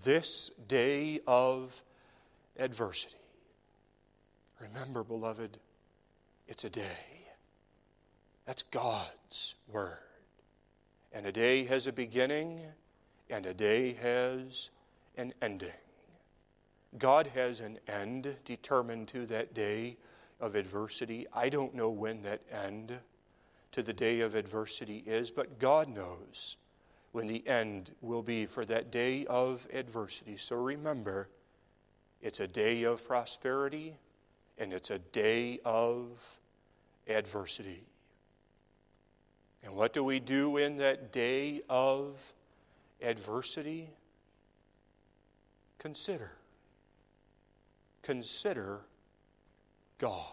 this 0.06 0.50
day 0.68 1.20
of 1.28 1.84
adversity? 2.58 3.18
Remember, 4.62 5.04
beloved, 5.04 5.58
it's 6.48 6.64
a 6.64 6.70
day. 6.70 7.26
That's 8.46 8.64
God's 8.64 9.56
Word. 9.68 9.98
And 11.12 11.26
a 11.26 11.32
day 11.32 11.66
has 11.66 11.88
a 11.88 11.94
beginning, 11.94 12.62
and 13.32 13.46
a 13.46 13.54
day 13.54 13.94
has 13.94 14.70
an 15.16 15.34
ending. 15.42 15.72
God 16.98 17.28
has 17.28 17.62
an 17.62 17.80
end 17.88 18.36
determined 18.44 19.08
to 19.10 19.26
that 19.28 19.54
day 19.54 19.98
of 20.42 20.56
adversity. 20.56 21.26
I 21.34 21.48
don't 21.50 21.74
know 21.74 21.90
when 21.90 22.22
that 22.24 22.42
end 22.52 23.00
to 23.72 23.82
the 23.82 23.94
day 23.94 24.20
of 24.20 24.36
adversity 24.36 25.02
is, 25.06 25.32
but 25.32 25.60
God 25.60 25.88
knows 25.88 26.58
when 27.14 27.28
the 27.28 27.48
end 27.48 27.92
will 28.02 28.22
be 28.22 28.46
for 28.46 28.66
that 28.66 28.92
day 28.92 29.26
of 29.28 29.66
adversity. 29.74 30.36
So 30.36 30.58
remember, 30.58 31.30
it's 32.22 32.42
a 32.42 32.48
day 32.48 32.84
of 32.84 33.08
prosperity 33.08 33.96
and 34.58 34.74
it's 34.74 34.92
a 34.92 35.00
day 35.00 35.60
of 35.64 36.10
adversity. 37.08 37.84
And 39.64 39.74
what 39.74 39.94
do 39.94 40.04
we 40.04 40.20
do 40.20 40.58
in 40.58 40.78
that 40.78 41.14
day 41.14 41.62
of 41.70 42.34
adversity? 43.02 43.90
Consider. 45.80 46.32
Consider 48.04 48.82
God. 49.98 50.26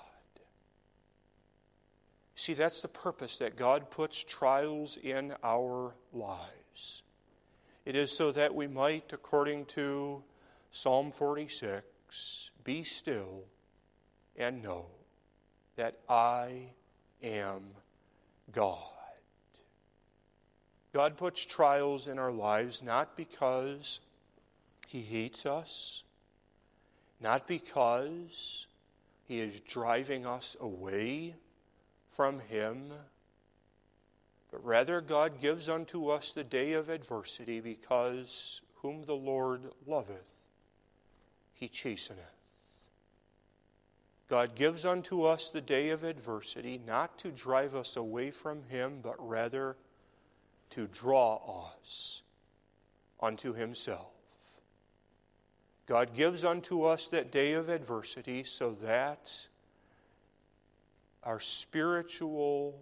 See, 2.35 2.55
that's 2.55 2.83
the 2.83 2.89
purpose 2.89 3.39
that 3.39 3.57
God 3.57 3.91
puts 3.91 4.23
trials 4.23 4.97
in 4.97 5.35
our 5.43 5.95
lives. 6.13 7.03
It 7.85 7.97
is 7.97 8.17
so 8.17 8.31
that 8.33 8.55
we 8.55 8.67
might, 8.67 9.13
according 9.13 9.65
to 9.67 10.23
Psalm 10.71 11.11
46, 11.11 12.51
be 12.63 12.85
still 12.85 13.45
and 14.37 14.63
know 14.63 14.87
that 15.77 15.99
I 16.09 16.75
am 17.23 17.63
God. 18.53 18.98
God 20.93 21.17
puts 21.17 21.45
trials 21.45 22.09
in 22.09 22.19
our 22.19 22.33
lives 22.33 22.83
not 22.83 23.17
because 23.17 24.01
He 24.87 25.03
hates 25.03 25.45
us, 25.45 26.03
not 27.21 27.47
because 27.47 28.67
He 29.27 29.41
is 29.41 29.61
driving 29.61 30.25
us 30.25 30.57
away 30.61 31.35
from 32.11 32.41
Him, 32.41 32.93
but 34.51 34.65
rather 34.65 35.01
God 35.01 35.41
gives 35.41 35.69
unto 35.69 36.09
us 36.09 36.33
the 36.33 36.45
day 36.45 36.73
of 36.73 36.89
adversity 36.89 37.61
because 37.61 38.63
whom 38.77 39.05
the 39.05 39.15
Lord 39.15 39.61
loveth, 39.87 40.37
He 41.53 41.69
chasteneth. 41.69 42.25
God 44.29 44.55
gives 44.55 44.85
unto 44.85 45.23
us 45.25 45.51
the 45.51 45.61
day 45.61 45.91
of 45.91 46.05
adversity 46.05 46.81
not 46.87 47.19
to 47.19 47.31
drive 47.31 47.75
us 47.75 47.97
away 47.97 48.31
from 48.31 48.63
Him, 48.69 49.01
but 49.03 49.17
rather 49.19 49.77
to 50.71 50.87
draw 50.87 51.71
us 51.77 52.23
unto 53.21 53.53
Himself. 53.53 54.13
God 55.87 56.15
gives 56.15 56.45
unto 56.45 56.85
us 56.85 57.09
that 57.09 57.33
day 57.33 57.55
of 57.55 57.69
adversity 57.69 58.45
so 58.45 58.73
that 58.83 59.49
our 61.25 61.41
spiritual 61.41 62.79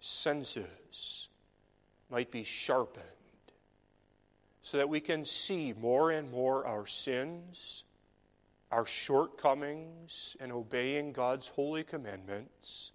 senses 0.00 1.28
might 2.10 2.30
be 2.30 2.44
sharpened 2.44 3.04
so 4.64 4.78
that 4.78 4.88
we 4.88 4.98
can 4.98 5.26
see 5.26 5.74
more 5.74 6.10
and 6.10 6.32
more 6.32 6.66
our 6.66 6.86
sins, 6.86 7.84
our 8.72 8.86
shortcomings 8.86 10.38
in 10.40 10.50
obeying 10.50 11.12
God's 11.12 11.48
holy 11.48 11.84
commandments 11.84 12.92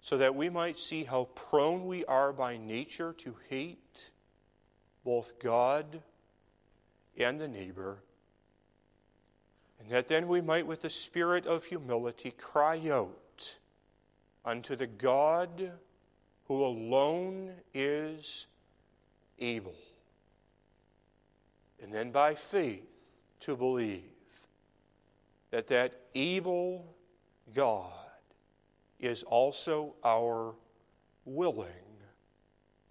so 0.00 0.16
that 0.18 0.34
we 0.34 0.48
might 0.48 0.78
see 0.78 1.04
how 1.04 1.24
prone 1.34 1.86
we 1.86 2.04
are 2.06 2.32
by 2.32 2.56
nature 2.56 3.12
to 3.14 3.34
hate 3.48 4.10
both 5.04 5.38
God 5.38 6.02
and 7.18 7.40
the 7.40 7.48
neighbor, 7.48 7.98
and 9.80 9.90
that 9.90 10.08
then 10.08 10.28
we 10.28 10.40
might, 10.40 10.66
with 10.66 10.82
the 10.82 10.90
spirit 10.90 11.46
of 11.46 11.64
humility, 11.64 12.30
cry 12.30 12.80
out 12.90 13.58
unto 14.44 14.76
the 14.76 14.86
God 14.86 15.72
who 16.46 16.64
alone 16.64 17.52
is 17.74 18.46
able, 19.38 19.74
and 21.82 21.92
then 21.92 22.10
by 22.10 22.34
faith 22.34 23.16
to 23.40 23.56
believe 23.56 24.02
that 25.50 25.68
that 25.68 25.92
able 26.14 26.94
God 27.54 27.92
is 29.00 29.22
also 29.22 29.94
our 30.04 30.54
willing 31.24 31.68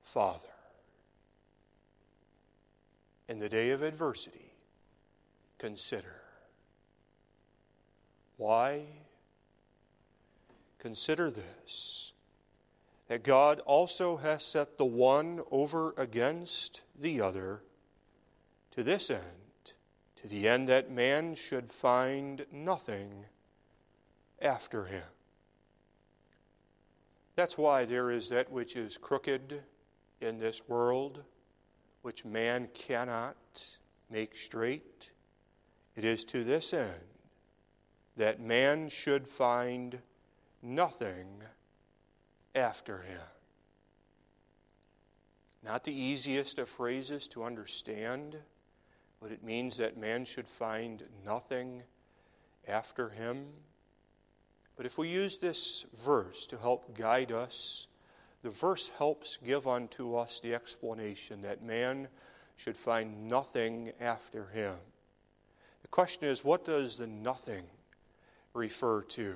Father. 0.02 0.48
In 3.28 3.40
the 3.40 3.50
day 3.50 3.72
of 3.72 3.82
adversity, 3.82 4.54
consider. 5.58 6.22
Why? 8.38 8.84
Consider 10.80 11.30
this 11.30 12.14
that 13.08 13.24
God 13.24 13.62
also 13.62 14.18
has 14.18 14.44
set 14.44 14.78
the 14.78 14.86
one 14.86 15.42
over 15.50 15.94
against 15.98 16.82
the 17.00 17.22
other 17.22 17.62
to 18.72 18.84
this 18.84 19.10
end, 19.10 19.22
to 20.22 20.28
the 20.28 20.48
end 20.48 20.68
that 20.70 20.92
man 20.92 21.34
should 21.36 21.72
find 21.72 22.46
nothing 22.52 23.26
after 24.42 24.86
him. 24.86 25.04
That's 27.38 27.56
why 27.56 27.86
there 27.86 28.10
is 28.10 28.30
that 28.30 28.52
which 28.52 28.76
is 28.76 28.98
crooked 28.98 29.62
in 30.22 30.40
this 30.40 30.68
world, 30.68 31.24
which 32.02 32.26
man 32.26 32.68
cannot 32.74 33.38
make 34.10 34.36
straight. 34.36 35.12
It 35.96 36.04
is 36.04 36.26
to 36.26 36.44
this 36.44 36.74
end 36.74 36.96
that 38.16 38.42
man 38.42 38.90
should 38.90 39.28
find 39.28 40.00
nothing 40.64 41.44
after 42.56 43.04
him. 43.04 43.22
Not 45.64 45.84
the 45.84 45.94
easiest 45.94 46.58
of 46.58 46.68
phrases 46.68 47.28
to 47.28 47.44
understand, 47.44 48.36
but 49.22 49.32
it 49.32 49.44
means 49.44 49.78
that 49.78 49.96
man 49.96 50.26
should 50.26 50.48
find 50.48 51.04
nothing 51.24 51.84
after 52.68 53.10
him. 53.10 53.46
But 54.78 54.86
if 54.86 54.98
we 55.00 55.10
use 55.10 55.38
this 55.38 55.86
verse 55.96 56.46
to 56.48 56.58
help 56.58 56.96
guide 56.96 57.32
us, 57.32 57.88
the 58.44 58.52
verse 58.52 58.92
helps 58.98 59.38
give 59.44 59.68
unto 59.68 60.16
us 60.16 60.40
the 60.40 60.54
explanation 60.54 61.42
that 61.42 61.64
man 61.64 62.08
should 62.56 62.78
find 62.78 63.28
nothing 63.28 63.92
after 64.00 64.46
him. 64.48 64.76
The 65.82 65.88
question 65.88 66.28
is, 66.28 66.44
what 66.44 66.64
does 66.64 66.96
the 66.96 67.08
nothing 67.08 67.64
refer 68.54 69.02
to? 69.02 69.36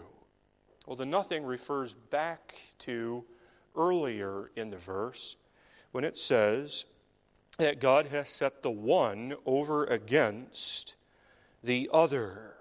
Well, 0.85 0.95
the 0.95 1.05
nothing 1.05 1.43
refers 1.43 1.93
back 1.93 2.55
to 2.79 3.23
earlier 3.75 4.51
in 4.55 4.69
the 4.69 4.77
verse 4.77 5.37
when 5.91 6.03
it 6.03 6.17
says 6.17 6.85
that 7.57 7.79
God 7.79 8.07
has 8.07 8.29
set 8.29 8.61
the 8.61 8.71
one 8.71 9.35
over 9.45 9.85
against 9.85 10.95
the 11.63 11.89
other. 11.93 12.55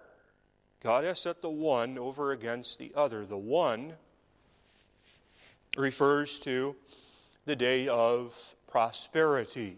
God 0.82 1.04
has 1.04 1.20
set 1.20 1.42
the 1.42 1.50
one 1.50 1.98
over 1.98 2.32
against 2.32 2.78
the 2.78 2.92
other. 2.96 3.26
The 3.26 3.36
one 3.36 3.94
refers 5.76 6.40
to 6.40 6.74
the 7.44 7.56
day 7.56 7.86
of 7.88 8.56
prosperity. 8.66 9.76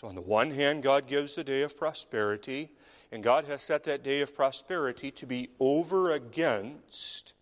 So, 0.00 0.08
on 0.08 0.14
the 0.14 0.20
one 0.20 0.50
hand, 0.50 0.82
God 0.82 1.06
gives 1.06 1.34
the 1.34 1.44
day 1.44 1.62
of 1.62 1.76
prosperity, 1.76 2.70
and 3.12 3.22
God 3.22 3.44
has 3.46 3.62
set 3.62 3.84
that 3.84 4.02
day 4.02 4.20
of 4.20 4.34
prosperity 4.34 5.10
to 5.12 5.26
be 5.26 5.50
over 5.60 6.12
against 6.12 7.32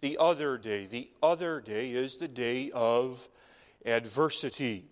the 0.00 0.16
other 0.18 0.58
day. 0.58 0.86
The 0.86 1.10
other 1.22 1.60
day 1.60 1.92
is 1.92 2.16
the 2.16 2.28
day 2.28 2.70
of 2.72 3.28
adversity. 3.84 4.84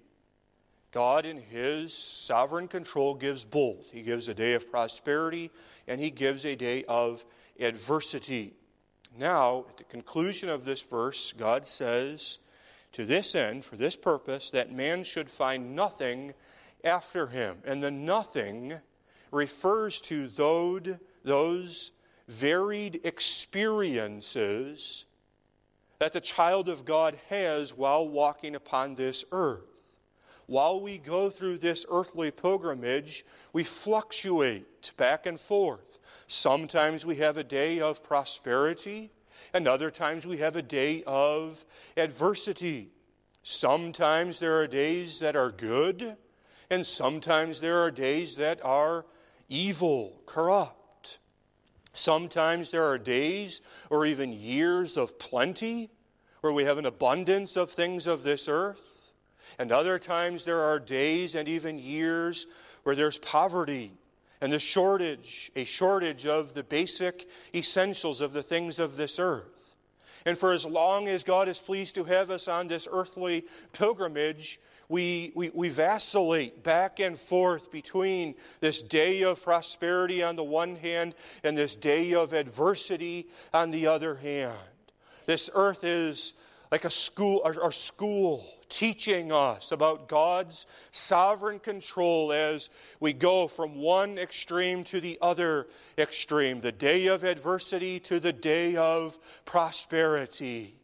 God, 0.92 1.24
in 1.24 1.38
His 1.38 1.94
sovereign 1.94 2.68
control, 2.68 3.14
gives 3.14 3.44
both. 3.44 3.90
He 3.90 4.02
gives 4.02 4.28
a 4.28 4.34
day 4.34 4.54
of 4.54 4.70
prosperity 4.70 5.50
and 5.86 6.00
He 6.00 6.10
gives 6.10 6.44
a 6.44 6.56
day 6.56 6.84
of 6.88 7.24
adversity. 7.58 8.54
Now, 9.18 9.66
at 9.68 9.76
the 9.76 9.84
conclusion 9.84 10.48
of 10.48 10.64
this 10.64 10.82
verse, 10.82 11.32
God 11.32 11.66
says, 11.66 12.38
To 12.92 13.04
this 13.04 13.34
end, 13.34 13.64
for 13.64 13.76
this 13.76 13.96
purpose, 13.96 14.50
that 14.50 14.72
man 14.72 15.02
should 15.02 15.30
find 15.30 15.74
nothing 15.74 16.34
after 16.84 17.26
him. 17.26 17.58
And 17.64 17.82
the 17.82 17.90
nothing 17.90 18.74
refers 19.30 20.00
to 20.02 20.28
those, 20.28 21.90
varied 22.28 23.00
experiences 23.04 25.04
that 25.98 26.12
the 26.12 26.20
child 26.20 26.68
of 26.68 26.84
God 26.84 27.18
has 27.28 27.76
while 27.76 28.08
walking 28.08 28.54
upon 28.54 28.94
this 28.94 29.24
earth. 29.32 29.69
While 30.50 30.80
we 30.80 30.98
go 30.98 31.30
through 31.30 31.58
this 31.58 31.86
earthly 31.88 32.32
pilgrimage, 32.32 33.24
we 33.52 33.62
fluctuate 33.62 34.90
back 34.96 35.26
and 35.26 35.38
forth. 35.38 36.00
Sometimes 36.26 37.06
we 37.06 37.14
have 37.18 37.36
a 37.36 37.44
day 37.44 37.78
of 37.78 38.02
prosperity, 38.02 39.12
and 39.54 39.68
other 39.68 39.92
times 39.92 40.26
we 40.26 40.38
have 40.38 40.56
a 40.56 40.62
day 40.62 41.04
of 41.06 41.64
adversity. 41.96 42.90
Sometimes 43.44 44.40
there 44.40 44.58
are 44.58 44.66
days 44.66 45.20
that 45.20 45.36
are 45.36 45.52
good, 45.52 46.16
and 46.68 46.84
sometimes 46.84 47.60
there 47.60 47.78
are 47.78 47.92
days 47.92 48.34
that 48.34 48.58
are 48.64 49.06
evil, 49.48 50.20
corrupt. 50.26 51.20
Sometimes 51.92 52.72
there 52.72 52.86
are 52.86 52.98
days 52.98 53.60
or 53.88 54.04
even 54.04 54.32
years 54.32 54.96
of 54.96 55.16
plenty 55.16 55.90
where 56.40 56.52
we 56.52 56.64
have 56.64 56.78
an 56.78 56.86
abundance 56.86 57.56
of 57.56 57.70
things 57.70 58.08
of 58.08 58.24
this 58.24 58.48
earth. 58.48 58.89
And 59.58 59.72
other 59.72 59.98
times 59.98 60.44
there 60.44 60.62
are 60.62 60.78
days 60.78 61.34
and 61.34 61.48
even 61.48 61.78
years 61.78 62.46
where 62.82 62.96
there's 62.96 63.18
poverty 63.18 63.92
and 64.40 64.52
the 64.52 64.58
shortage, 64.58 65.52
a 65.54 65.64
shortage 65.64 66.26
of 66.26 66.54
the 66.54 66.64
basic 66.64 67.28
essentials 67.54 68.20
of 68.20 68.32
the 68.32 68.42
things 68.42 68.78
of 68.78 68.96
this 68.96 69.18
earth. 69.18 69.76
And 70.26 70.36
for 70.36 70.52
as 70.52 70.66
long 70.66 71.08
as 71.08 71.24
God 71.24 71.48
is 71.48 71.60
pleased 71.60 71.94
to 71.94 72.04
have 72.04 72.30
us 72.30 72.48
on 72.48 72.66
this 72.66 72.88
earthly 72.90 73.44
pilgrimage, 73.72 74.60
we, 74.88 75.32
we, 75.34 75.50
we 75.50 75.68
vacillate 75.68 76.64
back 76.64 76.98
and 76.98 77.18
forth 77.18 77.70
between 77.70 78.34
this 78.60 78.82
day 78.82 79.22
of 79.22 79.42
prosperity 79.42 80.22
on 80.22 80.36
the 80.36 80.44
one 80.44 80.76
hand 80.76 81.14
and 81.44 81.56
this 81.56 81.76
day 81.76 82.12
of 82.12 82.32
adversity 82.32 83.28
on 83.54 83.70
the 83.70 83.86
other 83.86 84.16
hand. 84.16 84.58
This 85.26 85.48
earth 85.54 85.84
is 85.84 86.34
like 86.70 86.84
a 86.84 86.90
school, 86.90 87.42
our, 87.44 87.72
school, 87.72 88.46
teaching 88.68 89.32
us 89.32 89.72
about 89.72 90.08
God's 90.08 90.66
sovereign 90.92 91.58
control 91.58 92.32
as 92.32 92.70
we 93.00 93.12
go 93.12 93.48
from 93.48 93.76
one 93.76 94.18
extreme 94.18 94.84
to 94.84 95.00
the 95.00 95.18
other 95.20 95.66
extreme, 95.98 96.60
the 96.60 96.70
day 96.70 97.08
of 97.08 97.24
adversity 97.24 97.98
to 98.00 98.20
the 98.20 98.32
day 98.32 98.76
of 98.76 99.18
prosperity. 99.44 100.76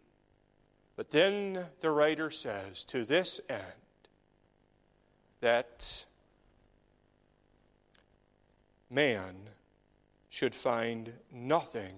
But 0.97 1.13
then 1.13 1.65
the 1.81 1.91
writer 1.91 2.31
says, 2.33 2.85
to 2.87 3.05
this 3.05 3.41
end, 3.49 3.61
that 5.41 6.05
man 8.91 9.37
should 10.31 10.55
find 10.55 11.13
nothing 11.31 11.95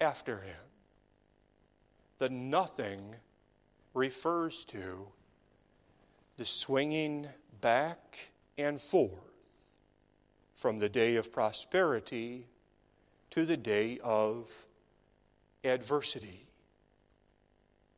after 0.00 0.38
him. 0.38 0.63
The 2.24 2.30
nothing 2.30 3.16
refers 3.92 4.64
to 4.64 5.08
the 6.38 6.46
swinging 6.46 7.28
back 7.60 8.30
and 8.56 8.80
forth 8.80 9.10
from 10.56 10.78
the 10.78 10.88
day 10.88 11.16
of 11.16 11.30
prosperity 11.30 12.46
to 13.28 13.44
the 13.44 13.58
day 13.58 13.98
of 14.02 14.50
adversity. 15.64 16.48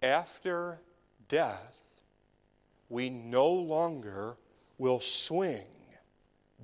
After 0.02 0.80
death, 1.28 2.00
we 2.88 3.08
no 3.08 3.48
longer 3.48 4.38
will 4.76 4.98
swing 4.98 5.68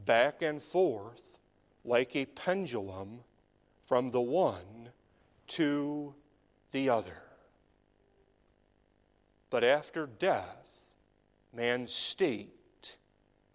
back 0.04 0.42
and 0.42 0.60
forth 0.60 1.38
like 1.84 2.16
a 2.16 2.26
pendulum 2.26 3.20
from 3.86 4.10
the 4.10 4.20
one 4.20 4.88
to 5.46 6.12
the 6.72 6.88
other. 6.88 7.22
But 9.52 9.64
after 9.64 10.06
death, 10.06 10.86
man's 11.52 11.92
state 11.92 12.96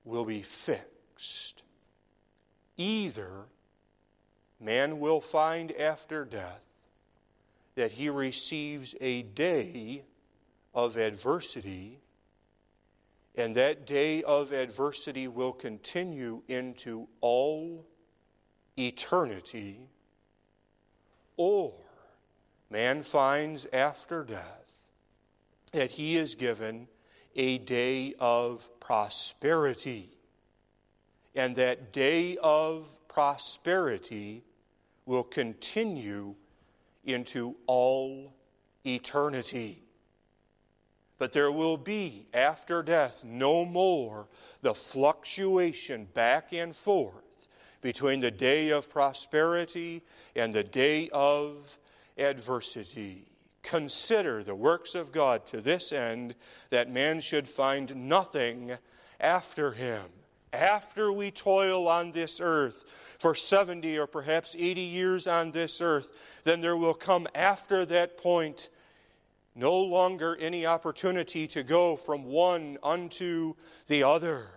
will 0.05 0.25
be 0.25 0.43
fixed. 0.43 1.63
Either 2.77 3.45
man 4.59 4.99
will 4.99 5.21
find 5.21 5.71
after 5.71 6.23
death 6.23 6.61
that 7.73 7.93
he 7.93 8.09
receives 8.09 8.93
a 9.01 9.23
day 9.23 10.03
of 10.75 10.97
adversity 10.97 11.97
and 13.33 13.55
that 13.55 13.87
day 13.87 14.21
of 14.21 14.51
adversity 14.51 15.27
will 15.27 15.51
continue 15.51 16.43
into 16.47 17.07
all 17.21 17.87
eternity. 18.77 19.79
Or 21.37 21.73
man 22.69 23.01
finds 23.01 23.65
after 23.73 24.23
death 24.23 24.66
that 25.77 25.91
he 25.91 26.17
is 26.17 26.33
given 26.33 26.87
a 27.35 27.59
day 27.59 28.15
of 28.17 28.67
prosperity. 28.79 30.09
And 31.35 31.55
that 31.57 31.93
day 31.93 32.35
of 32.41 32.97
prosperity 33.07 34.43
will 35.05 35.23
continue 35.23 36.33
into 37.05 37.55
all 37.67 38.33
eternity. 38.87 39.83
But 41.19 41.31
there 41.31 41.51
will 41.51 41.77
be, 41.77 42.25
after 42.33 42.81
death, 42.81 43.23
no 43.23 43.63
more 43.63 44.29
the 44.63 44.73
fluctuation 44.73 46.07
back 46.15 46.53
and 46.53 46.75
forth 46.75 47.49
between 47.81 48.19
the 48.19 48.31
day 48.31 48.69
of 48.69 48.89
prosperity 48.89 50.01
and 50.35 50.51
the 50.51 50.63
day 50.63 51.07
of 51.13 51.77
adversity. 52.17 53.36
Consider 53.67 54.43
the 54.43 54.55
works 54.55 54.95
of 54.95 55.11
God 55.11 55.45
to 55.47 55.59
this 55.59 55.91
end 55.91 56.35
that 56.69 56.89
man 56.89 57.19
should 57.19 57.49
find 57.49 57.93
nothing 58.07 58.71
after 59.19 59.73
him. 59.73 60.05
After 60.53 61.11
we 61.11 61.31
toil 61.31 61.89
on 61.89 62.13
this 62.13 62.39
earth 62.39 62.85
for 63.19 63.35
70 63.35 63.99
or 63.99 64.07
perhaps 64.07 64.55
80 64.57 64.79
years 64.79 65.27
on 65.27 65.51
this 65.51 65.81
earth, 65.81 66.17
then 66.45 66.61
there 66.61 66.77
will 66.77 66.93
come 66.93 67.27
after 67.35 67.85
that 67.87 68.17
point 68.17 68.69
no 69.53 69.77
longer 69.77 70.37
any 70.39 70.65
opportunity 70.65 71.45
to 71.47 71.61
go 71.61 71.97
from 71.97 72.23
one 72.23 72.77
unto 72.81 73.53
the 73.87 74.01
other. 74.03 74.47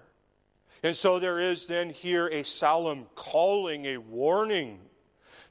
And 0.84 0.94
so 0.94 1.18
there 1.18 1.40
is 1.40 1.66
then 1.66 1.90
here 1.90 2.28
a 2.28 2.44
solemn 2.44 3.06
calling, 3.16 3.86
a 3.86 3.96
warning 3.96 4.78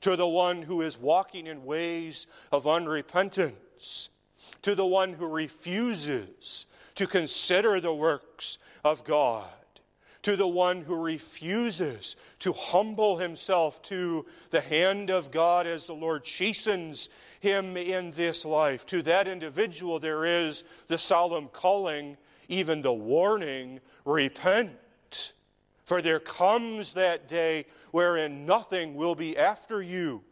to 0.01 0.15
the 0.15 0.27
one 0.27 0.61
who 0.61 0.81
is 0.81 0.97
walking 0.97 1.47
in 1.47 1.65
ways 1.65 2.27
of 2.51 2.65
unrepentance, 2.65 4.09
to 4.61 4.75
the 4.75 4.85
one 4.85 5.13
who 5.13 5.27
refuses 5.27 6.65
to 6.95 7.07
consider 7.07 7.79
the 7.79 7.93
works 7.93 8.57
of 8.83 9.03
God 9.03 9.45
to 10.21 10.35
the 10.35 10.47
one 10.47 10.81
who 10.81 10.95
refuses 10.95 12.15
to 12.39 12.51
humble 12.51 13.17
himself 13.17 13.81
to 13.83 14.25
the 14.49 14.61
hand 14.61 15.09
of 15.09 15.31
God 15.31 15.65
as 15.65 15.87
the 15.87 15.93
Lord 15.93 16.23
chastens 16.23 17.09
him 17.39 17.77
in 17.77 18.11
this 18.11 18.43
life. 18.45 18.85
To 18.87 19.01
that 19.03 19.27
individual, 19.27 19.99
there 19.99 20.25
is 20.25 20.63
the 20.87 20.97
solemn 20.97 21.47
calling, 21.47 22.17
even 22.49 22.81
the 22.81 22.93
warning 22.93 23.79
repent. 24.05 25.33
For 25.89 26.03
there 26.03 26.19
comes 26.19 26.93
that 26.93 27.27
day 27.27 27.65
wherein 27.89 28.45
nothing 28.45 28.93
will 28.93 29.15
be 29.15 29.35
after 29.35 29.81
you. 29.81 30.23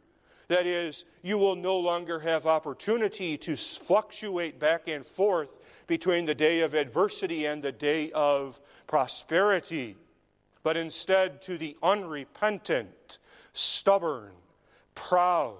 That 0.49 0.67
is, 0.67 1.03
you 1.23 1.39
will 1.39 1.55
no 1.55 1.79
longer 1.79 2.19
have 2.19 2.45
opportunity 2.45 3.39
to 3.39 3.55
fluctuate 3.55 4.59
back 4.59 4.87
and 4.87 5.03
forth 5.03 5.57
between 5.87 6.25
the 6.25 6.35
day 6.35 6.59
of 6.59 6.75
adversity 6.75 7.47
and 7.47 7.63
the 7.63 7.71
day 7.71 8.11
of 8.11 8.61
prosperity, 8.85 9.95
but 10.61 10.77
instead 10.77 11.41
to 11.41 11.57
the 11.57 11.75
unrepentant, 11.81 13.17
stubborn, 13.53 14.33
proud 14.93 15.57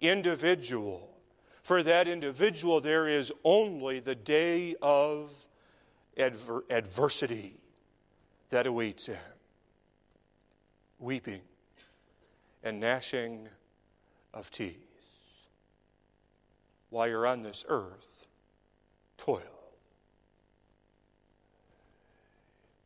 individual, 0.00 1.14
For 1.62 1.84
that 1.84 2.08
individual, 2.08 2.80
there 2.80 3.06
is 3.06 3.32
only 3.44 4.00
the 4.00 4.16
day 4.16 4.74
of 4.82 5.30
adver- 6.18 6.64
adversity 6.68 7.61
that 8.52 8.66
awaits 8.66 9.06
him 9.06 9.16
weeping 10.98 11.40
and 12.62 12.78
gnashing 12.78 13.48
of 14.34 14.50
teeth. 14.50 15.48
While 16.90 17.08
you're 17.08 17.26
on 17.26 17.42
this 17.42 17.64
earth, 17.66 18.26
toil. 19.16 19.40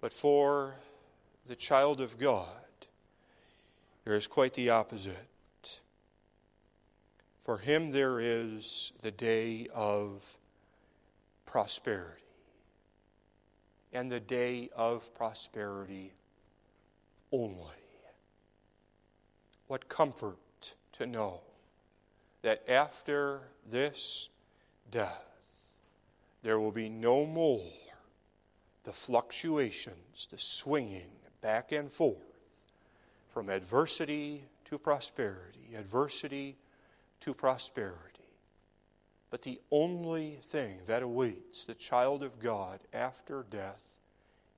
But 0.00 0.12
for 0.12 0.76
the 1.48 1.56
child 1.56 2.00
of 2.00 2.16
God, 2.16 2.46
there 4.04 4.14
is 4.14 4.28
quite 4.28 4.54
the 4.54 4.70
opposite. 4.70 5.80
For 7.44 7.58
him, 7.58 7.90
there 7.90 8.20
is 8.20 8.92
the 9.02 9.10
day 9.10 9.66
of 9.74 10.22
prosperity. 11.44 12.25
And 13.92 14.10
the 14.10 14.20
day 14.20 14.70
of 14.76 15.14
prosperity 15.14 16.12
only. 17.32 17.72
What 19.68 19.88
comfort 19.88 20.74
to 20.92 21.06
know 21.06 21.40
that 22.42 22.62
after 22.68 23.40
this 23.70 24.28
death, 24.90 25.24
there 26.42 26.60
will 26.60 26.72
be 26.72 26.88
no 26.88 27.26
more 27.26 27.62
the 28.84 28.92
fluctuations, 28.92 30.28
the 30.30 30.38
swinging 30.38 31.10
back 31.40 31.72
and 31.72 31.90
forth 31.90 32.16
from 33.32 33.50
adversity 33.50 34.44
to 34.64 34.78
prosperity, 34.78 35.74
adversity 35.76 36.56
to 37.20 37.34
prosperity. 37.34 38.15
But 39.36 39.42
the 39.42 39.60
only 39.70 40.38
thing 40.44 40.78
that 40.86 41.02
awaits 41.02 41.66
the 41.66 41.74
child 41.74 42.22
of 42.22 42.40
God 42.40 42.80
after 42.94 43.44
death 43.50 43.82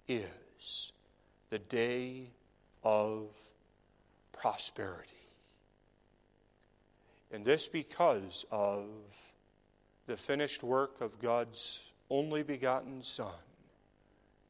is 0.06 0.92
the 1.50 1.58
day 1.58 2.30
of 2.84 3.26
prosperity. 4.30 5.26
And 7.32 7.44
this 7.44 7.66
because 7.66 8.46
of 8.52 8.84
the 10.06 10.16
finished 10.16 10.62
work 10.62 11.00
of 11.00 11.20
God's 11.20 11.82
only 12.08 12.44
begotten 12.44 13.02
Son, 13.02 13.34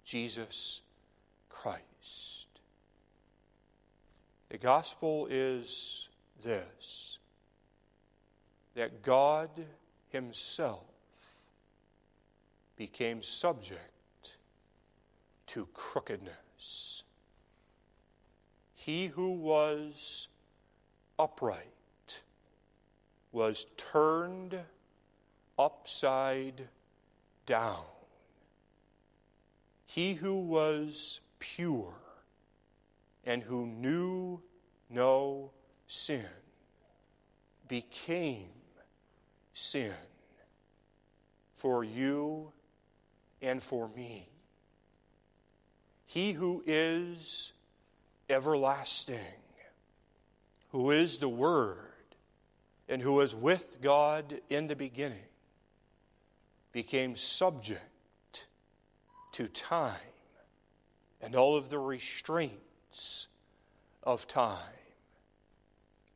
Jesus 0.04 0.82
Christ. 1.48 2.48
The 4.50 4.58
gospel 4.58 5.26
is 5.30 6.10
this 6.44 7.18
that 8.74 9.02
God 9.02 9.48
Himself 10.10 10.84
became 12.76 13.22
subject 13.22 14.38
to 15.48 15.66
crookedness. 15.74 17.02
He 18.74 19.06
who 19.08 19.32
was 19.32 20.28
upright 21.18 22.22
was 23.32 23.66
turned 23.76 24.58
upside 25.58 26.68
down. 27.46 27.84
He 29.86 30.14
who 30.14 30.40
was 30.40 31.20
pure 31.38 31.94
and 33.24 33.42
who 33.42 33.66
knew 33.66 34.40
no 34.88 35.50
sin 35.86 36.24
became 37.66 38.48
sin 39.58 39.92
for 41.56 41.82
you 41.82 42.52
and 43.42 43.62
for 43.62 43.88
me. 43.88 44.28
He 46.06 46.32
who 46.32 46.62
is 46.66 47.52
everlasting, 48.30 49.18
who 50.70 50.92
is 50.92 51.18
the 51.18 51.28
Word, 51.28 51.76
and 52.88 53.02
who 53.02 53.14
was 53.14 53.34
with 53.34 53.78
God 53.82 54.40
in 54.48 54.68
the 54.68 54.76
beginning, 54.76 55.18
became 56.72 57.16
subject 57.16 58.46
to 59.32 59.48
time 59.48 59.94
and 61.20 61.34
all 61.34 61.56
of 61.56 61.68
the 61.68 61.78
restraints 61.78 63.26
of 64.04 64.28
time. 64.28 64.56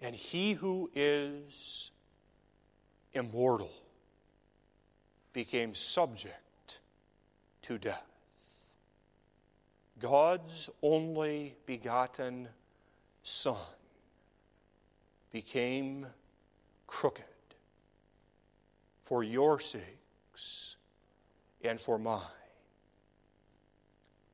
And 0.01 0.15
he 0.15 0.53
who 0.53 0.91
is 0.95 1.91
immortal 3.15 3.71
became 5.33 5.75
subject 5.75 6.81
to 7.63 7.79
death. 7.79 8.03
God's 10.01 10.69
only 10.83 11.55
begotten 11.65 12.49
Son 13.23 13.57
became 15.31 16.07
crooked 16.87 17.25
for 19.05 19.23
your 19.23 19.61
sakes 19.61 20.77
and 21.63 21.81
for 21.81 21.99
mine. 21.99 22.21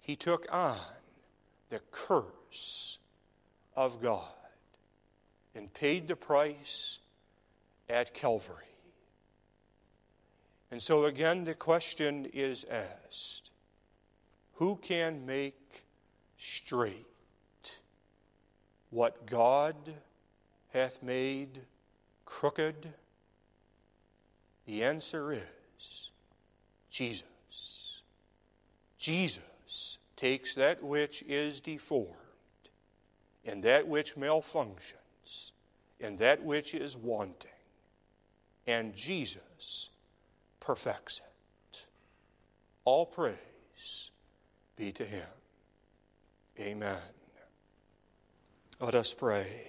He 0.00 0.16
took 0.16 0.46
on 0.50 0.78
the 1.68 1.80
curse 1.90 2.98
of 3.76 4.00
God 4.00 4.24
and 5.54 5.72
paid 5.74 6.08
the 6.08 6.16
price 6.16 7.00
at 7.90 8.14
Calvary. 8.14 8.67
And 10.70 10.82
so 10.82 11.04
again, 11.04 11.44
the 11.44 11.54
question 11.54 12.26
is 12.32 12.64
asked 12.64 13.50
who 14.54 14.76
can 14.76 15.24
make 15.24 15.84
straight 16.36 17.06
what 18.90 19.26
God 19.26 19.76
hath 20.72 21.02
made 21.02 21.60
crooked? 22.24 22.92
The 24.66 24.84
answer 24.84 25.32
is 25.32 26.10
Jesus. 26.90 28.02
Jesus 28.98 29.98
takes 30.16 30.54
that 30.54 30.82
which 30.82 31.22
is 31.22 31.60
deformed 31.60 32.14
and 33.44 33.62
that 33.62 33.86
which 33.86 34.16
malfunctions 34.16 35.52
and 36.00 36.18
that 36.18 36.42
which 36.42 36.74
is 36.74 36.96
wanting, 36.96 37.50
and 38.66 38.94
Jesus 38.94 39.90
perfects 40.68 41.22
it. 41.72 41.86
All 42.84 43.06
praise 43.06 44.10
be 44.76 44.92
to 44.92 45.02
him. 45.02 45.24
Amen. 46.60 46.98
Let 48.78 48.94
us 48.94 49.14
pray. 49.14 49.66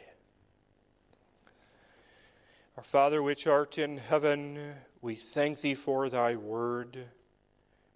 Our 2.76 2.84
Father, 2.84 3.24
which 3.24 3.48
art 3.48 3.78
in 3.78 3.96
heaven, 3.96 4.74
we 5.02 5.16
thank 5.16 5.62
thee 5.62 5.74
for 5.74 6.10
thy 6.10 6.36
word, 6.36 7.06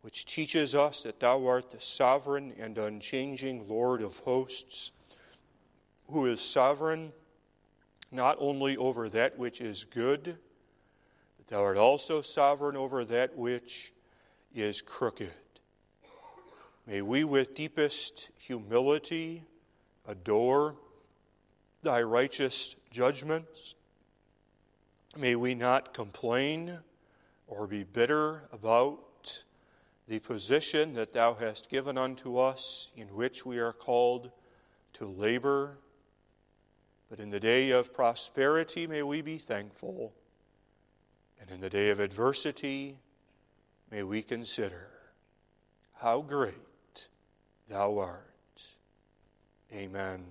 which 0.01 0.25
teaches 0.25 0.73
us 0.73 1.03
that 1.03 1.19
thou 1.19 1.45
art 1.45 1.71
the 1.71 1.81
sovereign 1.81 2.53
and 2.57 2.77
unchanging 2.77 3.67
Lord 3.67 4.01
of 4.01 4.19
hosts, 4.19 4.93
who 6.09 6.27
is 6.27 6.39
sovereign 6.39 7.11
not 8.13 8.37
only 8.39 8.77
over 8.77 9.09
that 9.09 9.37
which 9.37 9.59
is 9.59 9.83
good, 9.83 10.37
but 11.43 11.55
thou 11.57 11.63
art 11.63 11.77
also 11.77 12.21
sovereign 12.21 12.77
over 12.77 13.03
that 13.03 13.35
which 13.35 13.91
is 14.55 14.81
crooked. 14.81 15.31
May 16.87 17.01
we 17.01 17.23
with 17.23 17.53
deepest 17.53 18.29
humility 18.37 19.43
adore 20.07 20.75
thy 21.81 22.01
righteous 22.01 22.75
judgments. 22.91 23.75
May 25.17 25.35
we 25.35 25.53
not 25.53 25.93
complain 25.93 26.79
or 27.47 27.67
be 27.67 27.83
bitter 27.83 28.43
about 28.53 29.43
the 30.07 30.19
position 30.19 30.93
that 30.93 31.13
thou 31.13 31.33
hast 31.33 31.69
given 31.69 31.97
unto 31.97 32.37
us, 32.37 32.89
in 32.95 33.07
which 33.07 33.45
we 33.45 33.57
are 33.57 33.73
called 33.73 34.31
to 34.93 35.05
labor. 35.05 35.77
But 37.09 37.19
in 37.19 37.29
the 37.29 37.39
day 37.39 37.71
of 37.71 37.93
prosperity, 37.93 38.87
may 38.87 39.03
we 39.03 39.21
be 39.21 39.37
thankful. 39.37 40.13
And 41.43 41.55
in 41.55 41.61
the 41.61 41.69
day 41.69 41.89
of 41.89 41.99
adversity, 41.99 42.97
may 43.91 44.03
we 44.03 44.21
consider 44.21 44.87
how 45.95 46.21
great 46.21 47.09
thou 47.67 47.97
art. 47.97 48.63
Amen. 49.73 50.23